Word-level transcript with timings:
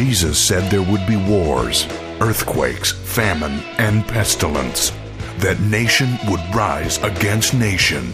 Jesus 0.00 0.38
said 0.38 0.70
there 0.70 0.80
would 0.80 1.06
be 1.06 1.18
wars, 1.18 1.86
earthquakes, 2.22 2.90
famine, 2.90 3.60
and 3.76 4.02
pestilence, 4.08 4.92
that 5.40 5.60
nation 5.60 6.16
would 6.26 6.40
rise 6.54 6.96
against 7.02 7.52
nation. 7.52 8.10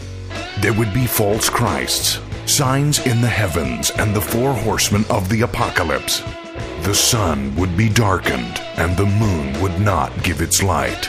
There 0.58 0.72
would 0.72 0.92
be 0.92 1.06
false 1.06 1.48
Christs, 1.48 2.18
signs 2.44 3.06
in 3.06 3.20
the 3.20 3.28
heavens, 3.28 3.92
and 3.92 4.12
the 4.12 4.20
four 4.20 4.52
horsemen 4.52 5.04
of 5.08 5.28
the 5.28 5.42
apocalypse. 5.42 6.24
The 6.82 6.92
sun 6.92 7.54
would 7.54 7.76
be 7.76 7.88
darkened, 7.88 8.58
and 8.76 8.96
the 8.96 9.06
moon 9.06 9.62
would 9.62 9.78
not 9.80 10.24
give 10.24 10.42
its 10.42 10.64
light. 10.64 11.08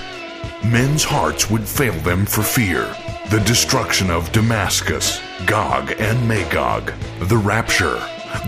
Men's 0.64 1.03
hearts 1.03 1.50
would 1.50 1.67
fail 1.67 2.00
them 2.02 2.23
for 2.23 2.44
fear. 2.44 2.84
The 3.31 3.44
destruction 3.47 4.12
of 4.12 4.31
Damascus, 4.31 5.19
Gog 5.47 5.95
and 5.97 6.28
Magog, 6.28 6.94
the 7.22 7.38
rapture, 7.38 8.00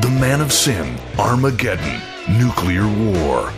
the 0.02 0.16
man 0.22 0.42
of 0.42 0.54
sin, 0.54 0.96
Armageddon, 1.18 2.00
nuclear 2.30 2.88
war, 2.88 3.52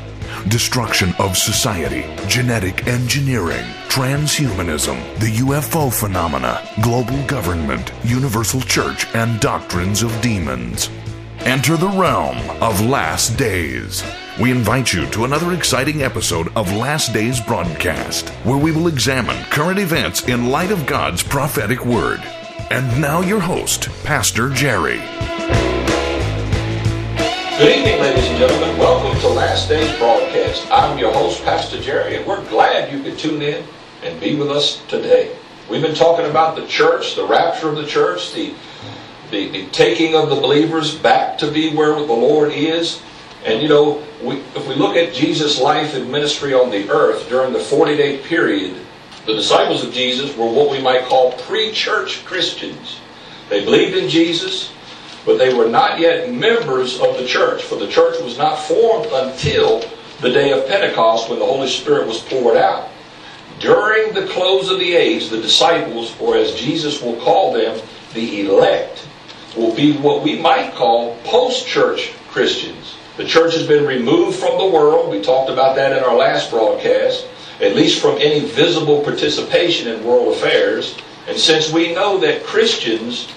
destruction 0.48 1.14
of 1.20 1.38
society, 1.38 2.06
genetic 2.28 2.88
engineering, 2.88 3.66
transhumanism, 3.90 4.98
the 5.20 5.32
UFO 5.44 5.92
phenomena, 5.94 6.62
global 6.82 7.22
government, 7.28 7.92
universal 8.04 8.62
church, 8.62 9.06
and 9.14 9.40
doctrines 9.40 10.04
of 10.04 10.22
demons. 10.22 10.90
Enter 11.40 11.76
the 11.76 11.90
realm 11.90 12.38
of 12.62 12.82
Last 12.82 13.38
Days. 13.38 14.04
We 14.40 14.52
invite 14.52 14.94
you 14.94 15.08
to 15.08 15.26
another 15.26 15.54
exciting 15.54 16.04
episode 16.04 16.56
of 16.56 16.72
Last 16.72 17.14
Days 17.14 17.42
broadcast, 17.42 18.30
where 18.46 18.58
we 18.58 18.72
will 18.72 18.88
examine 18.88 19.44
current 19.46 19.80
events 19.80 20.28
in 20.28 20.50
light 20.50 20.72
of 20.72 20.86
God's 20.86 21.24
prophetic 21.24 21.86
word. 21.86 22.22
And 22.70 23.02
now, 23.02 23.22
your 23.22 23.40
host, 23.40 23.90
Pastor 24.06 24.50
Jerry. 24.50 25.02
Good 27.58 27.78
evening, 27.78 28.01
ladies 28.22 28.40
and 28.40 28.50
gentlemen. 28.52 28.78
Welcome 28.78 29.20
to 29.22 29.28
Last 29.30 29.68
Day's 29.68 29.98
broadcast. 29.98 30.68
I'm 30.70 31.00
your 31.00 31.12
host, 31.12 31.44
Pastor 31.44 31.82
Jerry, 31.82 32.18
and 32.18 32.28
we're 32.28 32.48
glad 32.50 32.94
you 32.94 33.02
could 33.02 33.18
tune 33.18 33.42
in 33.42 33.66
and 34.04 34.20
be 34.20 34.36
with 34.36 34.52
us 34.52 34.80
today. 34.86 35.36
We've 35.68 35.82
been 35.82 35.96
talking 35.96 36.28
about 36.28 36.56
the 36.56 36.68
church, 36.68 37.16
the 37.16 37.26
rapture 37.26 37.70
of 37.70 37.78
the 37.78 37.88
church, 37.88 38.32
the, 38.34 38.54
the, 39.32 39.50
the 39.50 39.66
taking 39.72 40.14
of 40.14 40.30
the 40.30 40.36
believers 40.36 40.94
back 40.94 41.40
to 41.40 41.50
be 41.50 41.74
where 41.76 41.96
the 41.96 42.04
Lord 42.04 42.52
is. 42.52 43.02
And 43.44 43.60
you 43.60 43.68
know, 43.68 44.06
we, 44.22 44.36
if 44.56 44.68
we 44.68 44.76
look 44.76 44.96
at 44.96 45.16
Jesus' 45.16 45.60
life 45.60 45.96
and 45.96 46.12
ministry 46.12 46.54
on 46.54 46.70
the 46.70 46.92
earth 46.92 47.28
during 47.28 47.54
the 47.54 47.60
40 47.60 47.98
day 47.98 48.20
period, 48.20 48.78
the 49.26 49.34
disciples 49.34 49.84
of 49.84 49.94
Jesus 49.94 50.38
were 50.38 50.46
what 50.46 50.70
we 50.70 50.80
might 50.80 51.06
call 51.06 51.32
pre 51.40 51.72
church 51.72 52.24
Christians. 52.24 53.00
They 53.50 53.66
believed 53.66 53.98
in 53.98 54.10
Jesus, 54.10 54.72
but 55.26 55.38
they 55.38 55.54
were 55.54 55.68
not 55.68 56.00
yet 56.00 56.32
members 56.32 57.00
of 57.00 57.18
the 57.18 57.26
church, 57.26 57.64
for 57.64 57.76
the 57.76 57.88
church 57.88 58.20
was 58.22 58.38
not 58.38 58.60
formed 58.60 59.08
until 59.12 59.84
the 60.22 60.30
day 60.30 60.52
of 60.52 60.68
Pentecost 60.68 61.30
when 61.30 61.40
the 61.40 61.46
Holy 61.46 61.68
Spirit 61.68 62.08
was 62.08 62.22
poured 62.22 62.58
out. 62.58 62.90
During 63.60 64.14
the 64.14 64.28
close 64.28 64.70
of 64.70 64.80
the 64.80 64.94
age, 64.94 65.30
the 65.30 65.42
disciples, 65.42 66.16
or 66.20 66.36
as 66.36 66.56
Jesus 66.56 67.02
will 67.02 67.16
call 67.18 67.54
them, 67.54 67.80
the 68.14 68.42
elect, 68.42 69.08
will 69.56 69.76
be 69.76 69.94
what 69.98 70.24
we 70.24 70.40
might 70.40 70.74
call 70.74 71.16
post 71.24 71.68
church 71.68 72.14
Christians. 72.30 72.96
The 73.18 73.26
church 73.26 73.54
has 73.54 73.68
been 73.68 73.86
removed 73.86 74.38
from 74.38 74.58
the 74.58 74.66
world. 74.66 75.12
We 75.12 75.22
talked 75.22 75.50
about 75.50 75.76
that 75.76 75.96
in 75.96 76.04
our 76.04 76.16
last 76.16 76.50
broadcast, 76.50 77.28
at 77.60 77.76
least 77.76 78.02
from 78.02 78.18
any 78.18 78.40
visible 78.40 79.02
participation 79.04 79.88
in 79.94 80.04
world 80.04 80.36
affairs. 80.36 80.98
And 81.28 81.38
since 81.38 81.72
we 81.72 81.94
know 81.94 82.18
that 82.20 82.44
Christians 82.44 83.28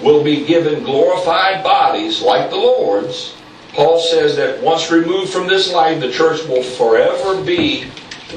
will 0.00 0.22
be 0.22 0.44
given 0.44 0.82
glorified 0.82 1.62
bodies 1.62 2.22
like 2.22 2.50
the 2.50 2.56
Lord's, 2.56 3.34
Paul 3.72 4.00
says 4.00 4.36
that 4.36 4.62
once 4.62 4.90
removed 4.90 5.32
from 5.32 5.46
this 5.46 5.72
life, 5.72 6.00
the 6.00 6.10
church 6.10 6.46
will 6.46 6.62
forever 6.62 7.42
be 7.42 7.90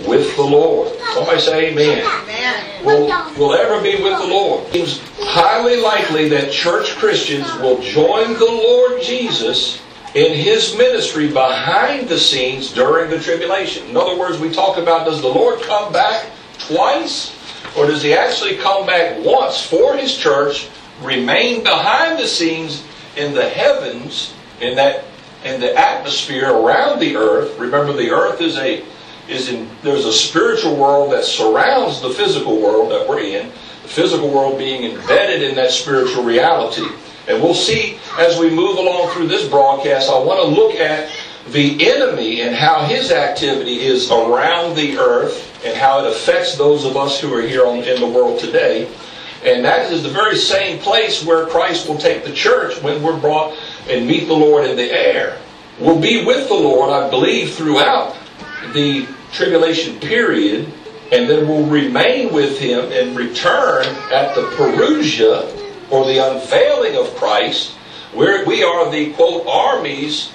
with 0.07 0.35
the 0.35 0.43
Lord. 0.43 0.97
Somebody 1.13 1.39
say 1.39 1.71
amen. 1.71 2.05
amen. 2.05 2.85
Will, 2.85 3.07
will 3.37 3.53
ever 3.53 3.81
be 3.81 4.01
with 4.01 4.17
the 4.19 4.27
Lord. 4.27 4.63
It 4.67 4.73
seems 4.73 5.01
highly 5.19 5.77
likely 5.77 6.29
that 6.29 6.51
church 6.51 6.95
Christians 6.95 7.51
will 7.55 7.81
join 7.81 8.33
the 8.33 8.45
Lord 8.45 9.01
Jesus 9.01 9.81
in 10.13 10.33
his 10.33 10.77
ministry 10.77 11.27
behind 11.27 12.07
the 12.07 12.17
scenes 12.17 12.71
during 12.71 13.09
the 13.09 13.19
tribulation. 13.19 13.87
In 13.89 13.97
other 13.97 14.17
words, 14.17 14.39
we 14.39 14.51
talk 14.51 14.77
about 14.77 15.05
does 15.05 15.21
the 15.21 15.27
Lord 15.27 15.61
come 15.61 15.91
back 15.91 16.27
twice? 16.57 17.33
Or 17.77 17.85
does 17.85 18.01
he 18.01 18.13
actually 18.13 18.55
come 18.55 18.85
back 18.85 19.17
once 19.25 19.61
for 19.61 19.97
his 19.97 20.15
church, 20.15 20.69
remain 21.01 21.63
behind 21.63 22.19
the 22.19 22.27
scenes 22.27 22.83
in 23.17 23.33
the 23.33 23.47
heavens, 23.47 24.33
in 24.61 24.75
that 24.75 25.05
in 25.43 25.59
the 25.59 25.77
atmosphere 25.77 26.51
around 26.51 26.99
the 26.99 27.15
earth? 27.15 27.57
Remember 27.59 27.93
the 27.93 28.11
earth 28.11 28.41
is 28.41 28.57
a 28.57 28.83
is 29.27 29.49
in 29.49 29.69
there's 29.81 30.05
a 30.05 30.13
spiritual 30.13 30.75
world 30.75 31.11
that 31.11 31.23
surrounds 31.23 32.01
the 32.01 32.09
physical 32.09 32.59
world 32.59 32.91
that 32.91 33.07
we're 33.07 33.19
in, 33.19 33.47
the 33.81 33.87
physical 33.87 34.29
world 34.29 34.57
being 34.57 34.91
embedded 34.91 35.41
in 35.41 35.55
that 35.55 35.71
spiritual 35.71 36.23
reality. 36.23 36.85
And 37.27 37.41
we'll 37.41 37.55
see 37.55 37.97
as 38.19 38.39
we 38.39 38.49
move 38.49 38.77
along 38.77 39.11
through 39.11 39.27
this 39.27 39.47
broadcast, 39.49 40.09
I 40.09 40.19
want 40.19 40.41
to 40.41 40.61
look 40.61 40.75
at 40.75 41.11
the 41.49 41.91
enemy 41.91 42.41
and 42.41 42.55
how 42.55 42.85
his 42.85 43.11
activity 43.11 43.79
is 43.81 44.09
around 44.09 44.75
the 44.75 44.97
earth 44.97 45.51
and 45.65 45.75
how 45.77 46.03
it 46.03 46.11
affects 46.11 46.57
those 46.57 46.85
of 46.85 46.97
us 46.97 47.19
who 47.19 47.33
are 47.33 47.41
here 47.41 47.65
on, 47.65 47.83
in 47.83 47.99
the 47.99 48.07
world 48.07 48.39
today. 48.39 48.91
And 49.45 49.63
that 49.63 49.91
is 49.91 50.01
the 50.01 50.09
very 50.09 50.35
same 50.35 50.79
place 50.79 51.23
where 51.23 51.45
Christ 51.45 51.87
will 51.87 51.99
take 51.99 52.25
the 52.25 52.33
church 52.33 52.81
when 52.81 53.03
we're 53.03 53.19
brought 53.19 53.55
and 53.87 54.07
meet 54.07 54.27
the 54.27 54.33
Lord 54.33 54.65
in 54.65 54.75
the 54.75 54.91
air. 54.91 55.39
We'll 55.79 55.99
be 55.99 56.25
with 56.25 56.47
the 56.47 56.55
Lord, 56.55 56.89
I 56.89 57.11
believe, 57.11 57.53
throughout 57.53 58.17
the 58.73 59.07
tribulation 59.31 59.99
period, 59.99 60.65
and 61.11 61.29
then 61.29 61.47
we'll 61.47 61.67
remain 61.67 62.33
with 62.33 62.57
Him 62.57 62.91
and 62.91 63.15
return 63.15 63.85
at 64.11 64.33
the 64.33 64.49
Parousia 64.55 65.91
or 65.91 66.05
the 66.05 66.17
unveiling 66.17 66.97
of 66.97 67.13
Christ, 67.15 67.73
where 68.13 68.43
we 68.47 68.63
are 68.63 68.89
the 68.89 69.13
quote 69.13 69.45
armies 69.45 70.31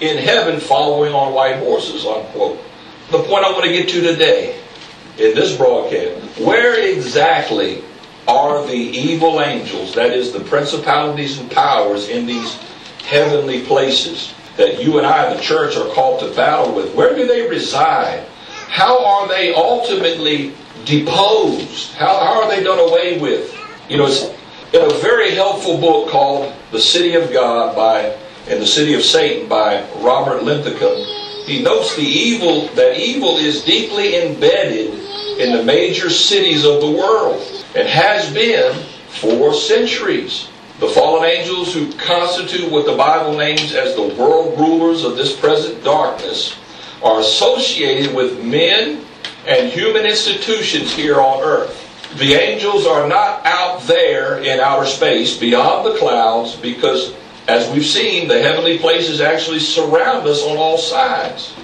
in 0.00 0.18
heaven 0.18 0.60
following 0.60 1.12
on 1.12 1.34
white 1.34 1.56
horses, 1.56 2.06
unquote. 2.06 2.60
The 3.10 3.24
point 3.24 3.44
I 3.44 3.50
want 3.50 3.64
to 3.64 3.72
get 3.72 3.88
to 3.88 4.00
today 4.02 4.60
in 5.18 5.34
this 5.34 5.56
broadcast, 5.56 6.38
where 6.38 6.78
exactly 6.78 7.82
are 8.28 8.66
the 8.66 8.72
evil 8.72 9.40
angels, 9.40 9.94
that 9.94 10.12
is, 10.12 10.32
the 10.32 10.40
principalities 10.40 11.38
and 11.38 11.50
powers 11.50 12.08
in 12.08 12.26
these 12.26 12.54
heavenly 13.04 13.64
places 13.64 14.32
that 14.56 14.82
you 14.82 14.98
and 14.98 15.06
I, 15.06 15.34
the 15.34 15.40
church, 15.40 15.76
are 15.76 15.92
called 15.92 16.20
to 16.20 16.34
battle 16.34 16.74
with? 16.74 16.94
Where 16.94 17.14
do 17.16 17.26
they 17.26 17.48
reside? 17.48 18.26
How 18.68 19.04
are 19.04 19.28
they 19.28 19.54
ultimately 19.54 20.52
deposed? 20.84 21.92
How, 21.92 22.18
how 22.18 22.42
are 22.42 22.48
they 22.48 22.62
done 22.62 22.78
away 22.78 23.18
with? 23.18 23.56
You 23.88 23.98
know, 23.98 24.06
it's 24.06 24.24
in 24.72 24.82
a 24.82 24.94
very 25.00 25.32
helpful 25.32 25.78
book 25.78 26.10
called 26.10 26.54
The 26.70 26.80
City 26.80 27.14
of 27.14 27.32
God 27.32 27.74
by 27.74 28.16
and 28.48 28.60
the 28.60 28.66
City 28.66 28.94
of 28.94 29.02
Satan 29.02 29.48
by 29.48 29.88
Robert 29.98 30.42
Linthicum. 30.42 30.94
He 31.46 31.62
notes 31.62 31.94
the 31.96 32.02
evil 32.02 32.66
that 32.74 32.98
evil 32.98 33.36
is 33.36 33.64
deeply 33.64 34.22
embedded 34.22 34.94
in 35.38 35.56
the 35.56 35.62
major 35.62 36.10
cities 36.10 36.64
of 36.64 36.80
the 36.80 36.90
world 36.90 37.61
and 37.74 37.88
has 37.88 38.32
been 38.32 38.74
for 39.08 39.54
centuries. 39.54 40.48
The 40.80 40.88
fallen 40.88 41.24
angels 41.24 41.72
who 41.72 41.92
constitute 41.94 42.70
what 42.70 42.86
the 42.86 42.96
Bible 42.96 43.36
names 43.36 43.74
as 43.74 43.94
the 43.94 44.14
world 44.14 44.58
rulers 44.58 45.04
of 45.04 45.16
this 45.16 45.38
present 45.38 45.84
darkness 45.84 46.56
are 47.02 47.20
associated 47.20 48.14
with 48.14 48.42
men 48.44 49.04
and 49.46 49.70
human 49.70 50.04
institutions 50.04 50.92
here 50.92 51.20
on 51.20 51.42
earth. 51.42 51.78
The 52.18 52.34
angels 52.34 52.86
are 52.86 53.08
not 53.08 53.44
out 53.46 53.82
there 53.82 54.38
in 54.38 54.60
outer 54.60 54.86
space 54.86 55.36
beyond 55.38 55.86
the 55.86 55.98
clouds 55.98 56.56
because, 56.56 57.14
as 57.48 57.70
we've 57.72 57.86
seen, 57.86 58.28
the 58.28 58.40
heavenly 58.40 58.78
places 58.78 59.20
actually 59.20 59.60
surround 59.60 60.26
us 60.26 60.42
on 60.42 60.56
all 60.56 60.78
sides. 60.78 61.54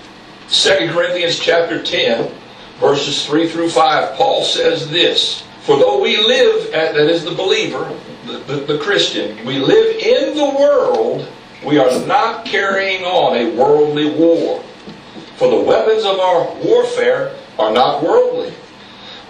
2 0.51 0.91
Corinthians 0.91 1.39
chapter 1.39 1.83
10, 1.83 2.33
verses 2.81 3.27
3 3.27 3.49
through 3.49 3.69
5, 3.69 4.17
Paul 4.17 4.43
says 4.43 4.89
this 4.89 5.45
For 5.69 5.79
though 5.79 6.01
we 6.01 6.17
live, 6.17 6.69
uh, 6.69 6.93
that 6.93 7.11
is 7.11 7.27
the 7.27 7.35
believer, 7.35 7.95
the, 8.25 8.39
the, 8.39 8.57
the 8.73 8.79
Christian, 8.79 9.45
we 9.45 9.59
live 9.59 9.97
in 9.99 10.35
the 10.35 10.59
world, 10.59 11.29
we 11.63 11.77
are 11.77 12.07
not 12.07 12.47
carrying 12.47 13.05
on 13.05 13.37
a 13.37 13.55
worldly 13.55 14.11
war. 14.11 14.65
For 15.37 15.51
the 15.51 15.61
weapons 15.61 16.07
of 16.07 16.19
our 16.21 16.51
warfare 16.65 17.37
are 17.59 17.71
not 17.71 18.03
worldly, 18.03 18.55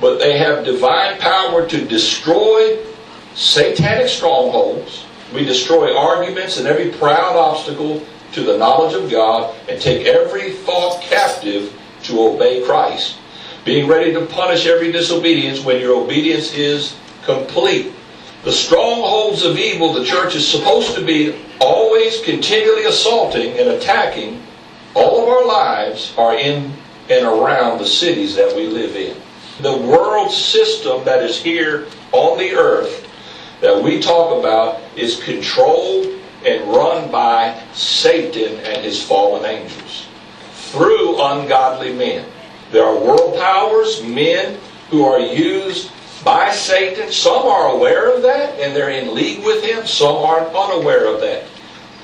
but 0.00 0.20
they 0.20 0.38
have 0.38 0.64
divine 0.64 1.18
power 1.18 1.66
to 1.66 1.84
destroy 1.84 2.84
satanic 3.34 4.06
strongholds. 4.06 5.06
We 5.34 5.44
destroy 5.44 5.98
arguments 5.98 6.56
and 6.56 6.68
every 6.68 6.92
proud 6.92 7.34
obstacle 7.34 8.06
to 8.30 8.44
the 8.44 8.56
knowledge 8.56 8.94
of 8.94 9.10
God 9.10 9.56
and 9.68 9.80
take 9.82 10.06
every 10.06 10.52
thought 10.52 11.02
captive 11.02 11.76
to 12.04 12.20
obey 12.20 12.62
Christ, 12.62 13.16
being 13.64 13.88
ready 13.88 14.12
to 14.12 14.26
punish 14.26 14.66
every 14.66 14.92
disobedience 14.92 15.60
when 15.60 15.80
your 15.80 16.02
obedience 16.02 16.52
is 16.54 16.96
complete. 17.24 17.92
The 18.44 18.52
strongholds 18.52 19.44
of 19.44 19.58
evil 19.58 19.92
the 19.92 20.04
church 20.04 20.34
is 20.34 20.46
supposed 20.46 20.94
to 20.94 21.04
be 21.04 21.38
always 21.60 22.20
continually 22.22 22.84
assaulting 22.84 23.58
and 23.58 23.70
attacking 23.70 24.42
all 24.94 25.22
of 25.22 25.28
our 25.28 25.46
lives 25.46 26.14
are 26.16 26.34
in 26.34 26.72
and 27.10 27.26
around 27.26 27.78
the 27.78 27.86
cities 27.86 28.34
that 28.36 28.54
we 28.54 28.66
live 28.66 28.96
in. 28.96 29.16
The 29.60 29.76
world 29.76 30.30
system 30.30 31.04
that 31.04 31.22
is 31.22 31.40
here 31.42 31.86
on 32.12 32.38
the 32.38 32.52
earth 32.52 33.08
that 33.60 33.82
we 33.82 34.00
talk 34.00 34.38
about 34.38 34.80
is 34.96 35.22
controlled 35.22 36.06
and 36.44 36.70
run 36.70 37.10
by 37.10 37.60
Satan 37.74 38.58
and 38.60 38.82
his 38.82 39.02
fallen 39.02 39.44
angels 39.44 40.06
through 40.52 41.20
ungodly 41.20 41.92
men. 41.92 42.24
There 42.70 42.84
are 42.84 42.98
world 42.98 43.36
powers, 43.36 44.02
men 44.02 44.58
who 44.90 45.04
are 45.04 45.20
used 45.20 45.90
by 46.24 46.50
Satan. 46.50 47.10
Some 47.10 47.46
are 47.46 47.68
aware 47.68 48.14
of 48.14 48.22
that 48.22 48.58
and 48.60 48.74
they're 48.74 48.90
in 48.90 49.14
league 49.14 49.44
with 49.44 49.64
him. 49.64 49.86
Some 49.86 50.16
are 50.16 50.46
unaware 50.48 51.12
of 51.12 51.20
that. 51.20 51.44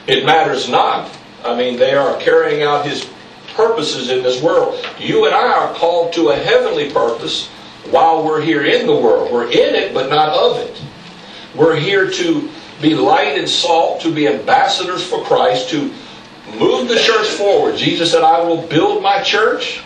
It 0.07 0.25
matters 0.25 0.69
not. 0.69 1.15
I 1.45 1.57
mean, 1.57 1.77
they 1.77 1.95
are 1.95 2.19
carrying 2.21 2.63
out 2.63 2.87
his 2.87 3.09
purposes 3.55 4.11
in 4.11 4.23
this 4.23 4.43
world. 4.43 4.85
You 4.99 5.27
and 5.27 5.35
I 5.35 5.53
are 5.53 5.75
called 5.75 6.13
to 6.15 6.31
a 6.31 6.37
heavenly 6.37 6.91
purpose 6.91 7.49
while 7.91 8.25
we're 8.25 8.41
here 8.41 8.65
in 8.65 8.87
the 8.87 8.97
world. 8.97 9.31
We're 9.31 9.51
in 9.51 9.75
it, 9.75 9.93
but 9.93 10.09
not 10.09 10.31
of 10.31 10.59
it. 10.59 10.83
We're 11.55 11.77
here 11.77 12.11
to 12.11 12.51
be 12.81 12.95
light 12.95 13.39
and 13.39 13.49
salt, 13.49 14.01
to 14.03 14.13
be 14.13 14.27
ambassadors 14.27 15.07
for 15.07 15.23
Christ, 15.23 15.71
to 15.71 15.93
move 16.59 16.89
the 16.89 16.99
church 16.99 17.29
forward. 17.29 17.77
Jesus 17.77 18.11
said, 18.11 18.23
I 18.23 18.43
will 18.43 18.67
build 18.67 19.03
my 19.03 19.23
church 19.23 19.84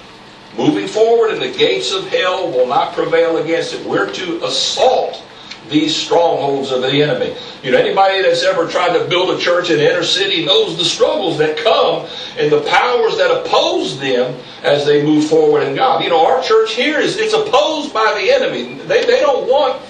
moving 0.59 0.89
forward, 0.89 1.31
and 1.31 1.41
the 1.41 1.57
gates 1.57 1.93
of 1.93 2.07
hell 2.09 2.51
will 2.51 2.67
not 2.67 2.93
prevail 2.93 3.39
against 3.39 3.73
it. 3.73 3.87
We're 3.87 4.13
to 4.13 4.45
assault 4.45 5.23
these 5.71 5.95
strongholds 5.95 6.73
of 6.73 6.83
the 6.83 7.03
enemy. 7.03 7.37
You 7.63 7.71
know, 7.73 7.79
anybody 7.79 8.23
that's 8.23 8.43
ever 8.43 8.69
tried 8.69 8.99
to 8.99 9.05
build 9.09 9.31
a 9.31 9.39
church 9.39 9.71
in 9.71 9.79
inner 9.79 10.03
city 10.03 10.45
knows 10.45 10.77
the 10.77 10.85
struggles 10.85 11.39
that 11.39 11.57
come 11.59 12.07
and 12.39 12.51
the 12.51 12.63
powers 12.63 13.17
that 13.19 13.31
oppose 13.31 13.99
them 13.99 14.39
as 14.63 14.85
they 14.85 15.05
move 15.05 15.29
forward 15.29 15.63
in 15.63 15.75
God. 15.75 16.03
You 16.03 16.11
know, 16.11 16.27
our 16.27 16.43
church 16.43 16.75
here 16.75 16.99
is 16.99 17.17
it's 17.17 17.35
opposed 17.35 17.93
by 17.93 18.19
the 18.21 18.33
enemy. 18.33 18.75
They, 18.87 19.05
they 19.05 19.21
don't 19.21 19.49
want 19.49 19.81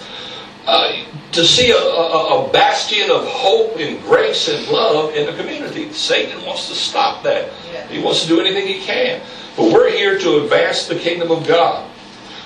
uh, 0.68 1.02
to 1.32 1.44
see 1.46 1.70
a, 1.70 1.78
a, 1.78 2.44
a, 2.44 2.52
bastion 2.52 3.10
of 3.10 3.26
hope 3.26 3.78
and 3.78 4.02
grace 4.02 4.48
and 4.48 4.68
love 4.68 5.14
in 5.14 5.24
the 5.24 5.32
community. 5.32 5.90
Satan 5.92 6.44
wants 6.44 6.68
to 6.68 6.74
stop 6.74 7.22
that. 7.24 7.50
He 7.88 7.98
wants 8.00 8.22
to 8.22 8.28
do 8.28 8.38
anything 8.38 8.66
he 8.66 8.80
can. 8.80 9.22
But 9.56 9.72
we're 9.72 9.90
here 9.90 10.18
to 10.18 10.42
advance 10.42 10.86
the 10.86 10.96
kingdom 10.96 11.30
of 11.30 11.46
God. 11.46 11.90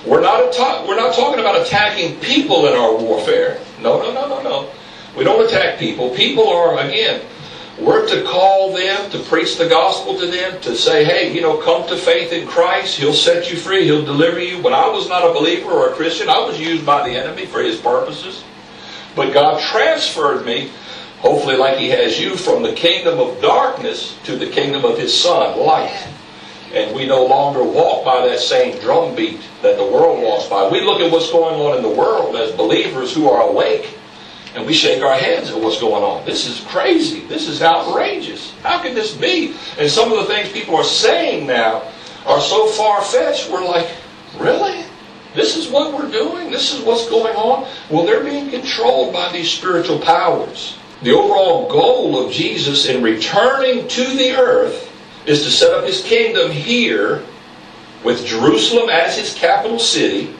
We're 0.06 0.20
not, 0.20 0.40
atta- 0.40 0.86
we're 0.86 0.96
not 0.96 1.16
talking 1.16 1.40
about 1.40 1.60
attacking 1.60 2.20
people 2.20 2.68
in 2.68 2.74
our 2.74 2.96
warfare. 2.96 3.60
No, 3.80 3.98
no, 3.98 4.12
no, 4.12 4.28
no, 4.28 4.42
no. 4.42 4.70
We 5.16 5.24
don't 5.24 5.44
attack 5.44 5.80
people. 5.80 6.10
People 6.10 6.48
are, 6.48 6.78
again, 6.78 7.22
we're 7.78 8.06
to 8.08 8.22
call 8.24 8.74
them, 8.74 9.10
to 9.10 9.18
preach 9.20 9.56
the 9.56 9.68
gospel 9.68 10.18
to 10.18 10.26
them, 10.26 10.60
to 10.60 10.76
say, 10.76 11.04
hey, 11.04 11.34
you 11.34 11.40
know, 11.40 11.56
come 11.56 11.88
to 11.88 11.96
faith 11.96 12.32
in 12.32 12.46
Christ. 12.46 12.98
He'll 12.98 13.14
set 13.14 13.50
you 13.50 13.56
free. 13.56 13.84
He'll 13.84 14.04
deliver 14.04 14.38
you. 14.38 14.62
When 14.62 14.74
I 14.74 14.88
was 14.88 15.08
not 15.08 15.28
a 15.28 15.32
believer 15.32 15.70
or 15.70 15.90
a 15.90 15.94
Christian, 15.94 16.28
I 16.28 16.38
was 16.40 16.60
used 16.60 16.84
by 16.84 17.08
the 17.08 17.14
enemy 17.14 17.46
for 17.46 17.62
his 17.62 17.80
purposes. 17.80 18.44
But 19.16 19.32
God 19.32 19.60
transferred 19.60 20.44
me, 20.44 20.70
hopefully 21.20 21.56
like 21.56 21.78
he 21.78 21.88
has 21.88 22.20
you, 22.20 22.36
from 22.36 22.62
the 22.62 22.72
kingdom 22.72 23.18
of 23.18 23.40
darkness 23.40 24.18
to 24.24 24.36
the 24.36 24.46
kingdom 24.46 24.84
of 24.84 24.98
his 24.98 25.18
son, 25.18 25.58
light. 25.58 26.08
And 26.72 26.94
we 26.94 27.06
no 27.06 27.24
longer 27.24 27.62
walk 27.62 28.04
by 28.04 28.26
that 28.26 28.40
same 28.40 28.78
drumbeat 28.80 29.40
that 29.62 29.76
the 29.76 29.84
world 29.84 30.22
walks 30.22 30.46
by. 30.46 30.68
We 30.68 30.80
look 30.82 31.00
at 31.00 31.10
what's 31.10 31.30
going 31.30 31.60
on 31.60 31.76
in 31.76 31.82
the 31.82 31.88
world 31.88 32.36
as 32.36 32.52
believers 32.52 33.14
who 33.14 33.28
are 33.28 33.48
awake, 33.48 33.98
and 34.54 34.66
we 34.66 34.74
shake 34.74 35.02
our 35.02 35.14
heads 35.14 35.50
at 35.50 35.58
what's 35.58 35.80
going 35.80 36.02
on. 36.02 36.24
This 36.26 36.46
is 36.46 36.60
crazy. 36.68 37.20
This 37.20 37.48
is 37.48 37.62
outrageous. 37.62 38.52
How 38.62 38.82
can 38.82 38.94
this 38.94 39.14
be? 39.14 39.54
And 39.78 39.90
some 39.90 40.12
of 40.12 40.18
the 40.18 40.24
things 40.24 40.52
people 40.52 40.76
are 40.76 40.84
saying 40.84 41.46
now 41.46 41.82
are 42.26 42.40
so 42.40 42.66
far 42.66 43.02
fetched, 43.02 43.50
we're 43.50 43.64
like, 43.64 43.88
really? 44.38 44.84
This 45.34 45.56
is 45.56 45.68
what 45.68 45.94
we're 45.94 46.10
doing? 46.10 46.50
This 46.50 46.74
is 46.74 46.84
what's 46.84 47.08
going 47.08 47.34
on? 47.34 47.66
Well, 47.90 48.04
they're 48.04 48.24
being 48.24 48.50
controlled 48.50 49.14
by 49.14 49.32
these 49.32 49.50
spiritual 49.50 49.98
powers. 49.98 50.76
The 51.02 51.12
overall 51.12 51.68
goal 51.70 52.24
of 52.24 52.32
Jesus 52.32 52.86
in 52.86 53.02
returning 53.02 53.88
to 53.88 54.04
the 54.16 54.32
earth 54.32 54.90
is 55.26 55.42
to 55.44 55.50
set 55.50 55.72
up 55.72 55.84
his 55.84 56.02
kingdom 56.02 56.50
here 56.50 57.24
with 58.04 58.26
Jerusalem 58.26 58.90
as 58.90 59.16
his 59.16 59.34
capital 59.34 59.78
city 59.78 60.34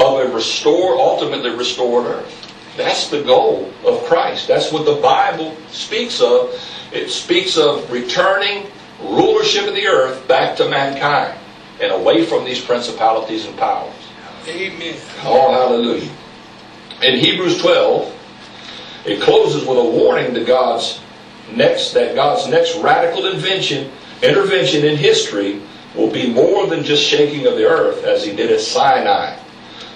of 0.00 0.20
a 0.20 0.34
restored, 0.34 0.98
ultimately 0.98 1.50
restored 1.50 2.06
earth. 2.06 2.47
That's 2.78 3.08
the 3.08 3.24
goal 3.24 3.72
of 3.84 4.04
Christ. 4.04 4.46
That's 4.46 4.70
what 4.70 4.84
the 4.86 4.94
Bible 5.02 5.56
speaks 5.68 6.20
of. 6.20 6.54
It 6.92 7.10
speaks 7.10 7.58
of 7.58 7.90
returning 7.90 8.68
rulership 9.02 9.66
of 9.66 9.74
the 9.74 9.88
earth 9.88 10.26
back 10.28 10.56
to 10.58 10.68
mankind 10.68 11.36
and 11.80 11.90
away 11.90 12.24
from 12.24 12.44
these 12.44 12.64
principalities 12.64 13.46
and 13.46 13.58
powers. 13.58 13.92
Amen. 14.46 14.96
Oh, 15.24 15.52
hallelujah. 15.52 16.10
In 17.02 17.18
Hebrews 17.18 17.60
12, 17.60 18.14
it 19.06 19.20
closes 19.22 19.66
with 19.66 19.78
a 19.78 19.84
warning 19.84 20.32
to 20.34 20.44
God's 20.44 21.00
next 21.52 21.94
that 21.94 22.14
God's 22.14 22.46
next 22.46 22.78
radical 22.78 23.26
invention 23.26 23.90
intervention 24.22 24.84
in 24.84 24.96
history 24.96 25.60
will 25.96 26.12
be 26.12 26.32
more 26.32 26.68
than 26.68 26.84
just 26.84 27.02
shaking 27.02 27.46
of 27.46 27.56
the 27.56 27.64
earth 27.64 28.04
as 28.04 28.24
he 28.24 28.36
did 28.36 28.52
at 28.52 28.60
Sinai. 28.60 29.36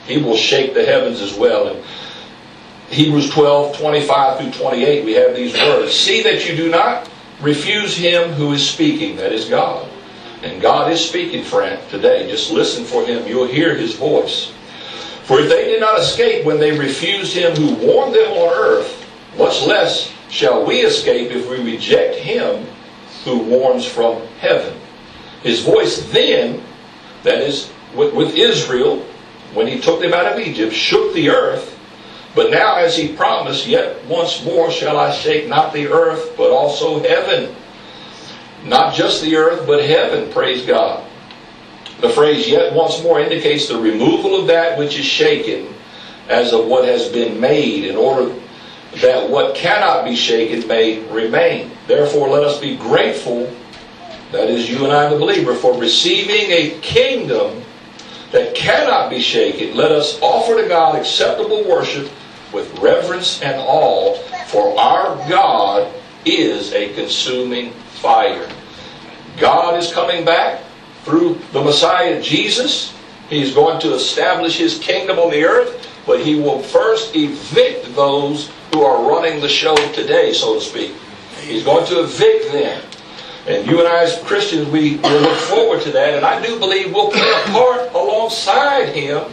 He 0.05 0.19
will 0.19 0.37
shake 0.37 0.75
the 0.75 0.85
heavens 0.85 1.21
as 1.21 1.35
well. 1.35 1.69
In 1.69 1.85
Hebrews 2.93 3.31
12, 3.31 3.79
25 3.79 4.39
through 4.39 4.51
28, 4.51 5.05
we 5.05 5.15
have 5.15 5.35
these 5.35 5.55
words. 5.55 5.95
See 5.95 6.23
that 6.25 6.47
you 6.47 6.55
do 6.55 6.71
not 6.71 7.11
refuse 7.41 7.97
him 7.97 8.33
who 8.33 8.53
is 8.53 8.69
speaking, 8.69 9.17
that 9.17 9.33
is 9.33 9.49
God. 9.49 9.89
And 10.43 10.61
God 10.61 10.93
is 10.93 11.03
speaking, 11.03 11.43
friend, 11.43 11.81
today. 11.89 12.29
Just 12.29 12.53
listen 12.53 12.85
for 12.85 13.05
him. 13.07 13.27
You'll 13.27 13.47
hear 13.47 13.75
his 13.75 13.95
voice. 13.95 14.53
For 15.25 15.41
if 15.41 15.49
they 15.49 15.65
did 15.65 15.81
not 15.81 16.01
escape 16.01 16.45
when 16.45 16.59
they 16.59 16.79
refused 16.79 17.35
him 17.35 17.57
who 17.57 17.75
warned 17.87 18.15
them 18.15 18.31
on 18.33 18.53
earth, 18.55 19.09
much 19.39 19.63
less 19.63 20.13
shall 20.29 20.67
we 20.67 20.81
escape 20.81 21.31
if 21.31 21.49
we 21.49 21.63
reject 21.63 22.17
him 22.17 22.67
who 23.25 23.39
warns 23.39 23.87
from 23.87 24.21
heaven. 24.39 24.79
His 25.43 25.63
voice 25.63 26.11
then, 26.11 26.63
that 27.23 27.39
is, 27.39 27.71
with, 27.95 28.13
with 28.13 28.35
Israel, 28.35 28.99
when 29.55 29.67
he 29.67 29.81
took 29.81 30.01
them 30.01 30.13
out 30.13 30.27
of 30.27 30.39
Egypt, 30.39 30.75
shook 30.75 31.15
the 31.15 31.31
earth. 31.31 31.79
But 32.35 32.51
now, 32.51 32.77
as 32.77 32.97
he 32.97 33.15
promised, 33.15 33.67
yet 33.67 34.05
once 34.07 34.43
more 34.45 34.71
shall 34.71 34.97
I 34.97 35.13
shake 35.13 35.49
not 35.49 35.73
the 35.73 35.89
earth, 35.89 36.35
but 36.37 36.51
also 36.51 37.03
heaven. 37.03 37.55
Not 38.65 38.95
just 38.95 39.23
the 39.23 39.37
earth, 39.37 39.67
but 39.67 39.85
heaven, 39.85 40.33
praise 40.33 40.65
God. 40.65 41.05
The 42.01 42.09
phrase 42.09 42.49
yet 42.49 42.73
once 42.73 43.03
more 43.03 43.21
indicates 43.21 43.69
the 43.69 43.79
removal 43.79 44.41
of 44.41 44.47
that 44.47 44.79
which 44.79 44.99
is 44.99 45.05
shaken 45.05 45.75
as 46.29 46.53
of 46.53 46.67
what 46.67 46.85
has 46.85 47.09
been 47.09 47.39
made 47.39 47.85
in 47.85 47.97
order 47.97 48.35
that 48.97 49.29
what 49.29 49.55
cannot 49.55 50.05
be 50.05 50.17
shaken 50.17 50.67
may 50.69 51.01
remain. 51.09 51.71
Therefore, 51.87 52.29
let 52.29 52.45
us 52.45 52.61
be 52.61 52.77
grateful, 52.77 53.53
that 54.33 54.49
is, 54.49 54.69
you 54.71 54.85
and 54.85 54.93
I, 54.93 55.09
the 55.09 55.19
believer, 55.19 55.55
for 55.55 55.79
receiving 55.79 56.51
a 56.51 56.79
kingdom 56.81 57.63
that 58.33 58.55
cannot 58.55 59.11
be 59.11 59.21
shaken. 59.21 59.77
Let 59.77 59.93
us 59.93 60.21
offer 60.21 60.61
to 60.61 60.69
God 60.69 60.97
acceptable 60.97 61.65
worship 61.69 62.11
with 62.53 62.79
reverence 62.79 63.43
and 63.43 63.61
awe, 63.61 64.15
for 64.49 64.79
our 64.79 65.17
God 65.29 65.93
is 66.25 66.73
a 66.73 66.93
consuming 66.95 67.73
fire. 67.73 68.49
God 69.39 69.79
is 69.79 69.93
coming 69.93 70.25
back 70.25 70.63
through 71.05 71.39
the 71.53 71.63
Messiah 71.63 72.21
Jesus. 72.23 72.95
He's 73.29 73.55
going 73.55 73.81
to 73.81 73.95
establish 73.95 74.59
his 74.59 74.79
kingdom 74.79 75.19
on 75.19 75.31
the 75.31 75.45
earth, 75.45 75.89
but 76.07 76.21
he 76.21 76.35
will 76.35 76.61
first 76.61 77.17
evict 77.17 77.95
those 77.95 78.51
who 78.73 78.83
are 78.83 79.09
running 79.09 79.41
the 79.41 79.49
show 79.49 79.75
today, 79.93 80.33
so 80.33 80.55
to 80.55 80.61
speak. 80.61 80.95
He's 81.41 81.65
going 81.65 81.87
to 81.87 82.03
evict 82.03 82.53
them. 82.53 82.83
And 83.47 83.67
you 83.67 83.81
and 83.81 83.89
I, 83.89 84.03
as 84.05 84.19
Christians, 84.23 84.69
we 84.69 84.99
look 84.99 85.37
forward 85.39 85.83
to 85.83 85.91
that. 85.93 86.15
And 86.15 86.25
I 86.25 86.41
do 86.45 86.59
believe 86.61 86.93
we'll 86.93 87.11
play 87.11 87.21
a 87.21 87.51
part 87.51 87.93
alongside 87.93 88.95
him 88.95 89.25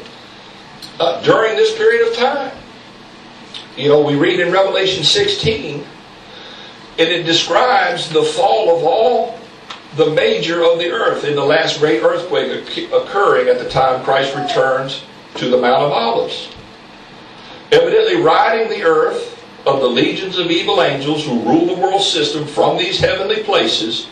uh, 1.00 1.22
during 1.22 1.56
this 1.56 1.78
period 1.78 2.08
of 2.08 2.16
time. 2.16 2.59
You 3.80 3.88
know, 3.88 4.02
we 4.02 4.16
read 4.16 4.42
in 4.42 4.52
Revelation 4.52 5.06
16, 5.06 5.76
and 5.76 7.08
it 7.08 7.24
describes 7.24 8.10
the 8.10 8.24
fall 8.24 8.76
of 8.76 8.84
all 8.84 9.40
the 9.96 10.10
major 10.10 10.66
of 10.66 10.80
the 10.80 10.92
earth 10.92 11.24
in 11.24 11.34
the 11.34 11.46
last 11.46 11.80
great 11.80 12.04
earthquake 12.04 12.92
occurring 12.92 13.48
at 13.48 13.58
the 13.58 13.70
time 13.70 14.04
Christ 14.04 14.36
returns 14.36 15.06
to 15.36 15.50
the 15.50 15.56
Mount 15.56 15.82
of 15.82 15.94
Olives. 15.94 16.54
Evidently, 17.72 18.22
riding 18.22 18.68
the 18.68 18.84
earth 18.84 19.42
of 19.66 19.80
the 19.80 19.88
legions 19.88 20.38
of 20.38 20.52
evil 20.52 20.82
angels 20.82 21.24
who 21.24 21.42
rule 21.44 21.74
the 21.74 21.82
world 21.82 22.02
system 22.02 22.46
from 22.46 22.78
these 22.78 23.00
heavenly 23.00 23.44
places 23.44 24.10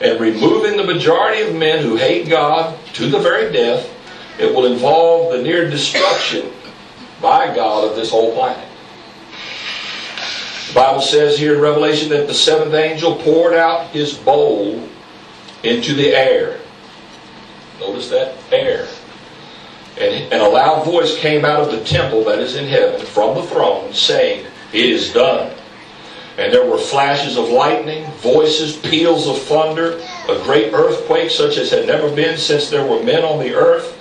and 0.00 0.20
removing 0.20 0.76
the 0.76 0.84
majority 0.84 1.42
of 1.42 1.56
men 1.56 1.82
who 1.82 1.96
hate 1.96 2.28
God 2.28 2.78
to 2.92 3.10
the 3.10 3.18
very 3.18 3.52
death, 3.52 3.92
it 4.38 4.54
will 4.54 4.66
involve 4.66 5.32
the 5.32 5.42
near 5.42 5.68
destruction 5.68 6.52
by 7.20 7.52
God 7.52 7.82
of 7.82 7.96
this 7.96 8.12
whole 8.12 8.32
planet. 8.32 8.67
Bible 10.74 11.00
says 11.00 11.38
here 11.38 11.54
in 11.54 11.60
Revelation 11.60 12.08
that 12.10 12.26
the 12.26 12.34
seventh 12.34 12.74
angel 12.74 13.16
poured 13.16 13.54
out 13.54 13.88
his 13.88 14.14
bowl 14.14 14.86
into 15.62 15.94
the 15.94 16.14
air. 16.14 16.60
Notice 17.80 18.10
that 18.10 18.34
air. 18.52 18.86
And, 19.98 20.32
and 20.32 20.42
a 20.42 20.48
loud 20.48 20.84
voice 20.84 21.18
came 21.18 21.44
out 21.44 21.60
of 21.60 21.72
the 21.72 21.84
temple 21.84 22.24
that 22.24 22.38
is 22.38 22.54
in 22.54 22.68
heaven 22.68 23.04
from 23.04 23.34
the 23.34 23.42
throne, 23.42 23.92
saying, 23.92 24.46
It 24.72 24.84
is 24.84 25.12
done. 25.12 25.52
And 26.36 26.52
there 26.52 26.70
were 26.70 26.78
flashes 26.78 27.36
of 27.36 27.48
lightning, 27.48 28.08
voices, 28.18 28.76
peals 28.76 29.26
of 29.26 29.42
thunder, 29.42 30.00
a 30.28 30.40
great 30.44 30.72
earthquake 30.72 31.30
such 31.30 31.56
as 31.56 31.70
had 31.70 31.86
never 31.86 32.14
been 32.14 32.38
since 32.38 32.70
there 32.70 32.86
were 32.86 33.02
men 33.02 33.24
on 33.24 33.40
the 33.40 33.54
earth. 33.54 33.96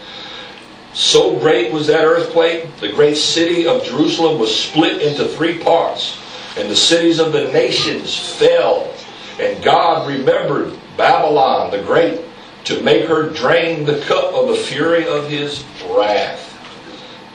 So 0.94 1.38
great 1.40 1.72
was 1.72 1.88
that 1.88 2.06
earthquake, 2.06 2.76
the 2.78 2.92
great 2.92 3.18
city 3.18 3.68
of 3.68 3.84
Jerusalem 3.84 4.40
was 4.40 4.56
split 4.56 5.02
into 5.02 5.28
three 5.28 5.58
parts, 5.58 6.18
and 6.58 6.70
the 6.70 6.76
cities 6.76 7.20
of 7.20 7.32
the 7.32 7.52
nations 7.52 8.18
fell. 8.38 8.92
And 9.40 9.64
God 9.64 10.08
remembered 10.08 10.78
Babylon 10.98 11.70
the 11.70 11.84
Great 11.84 12.22
to 12.64 12.82
make 12.82 13.08
her 13.08 13.30
drain 13.30 13.86
the 13.86 14.02
cup 14.02 14.34
of 14.34 14.48
the 14.48 14.56
fury 14.56 15.08
of 15.08 15.30
his 15.30 15.64
wrath. 15.90 16.44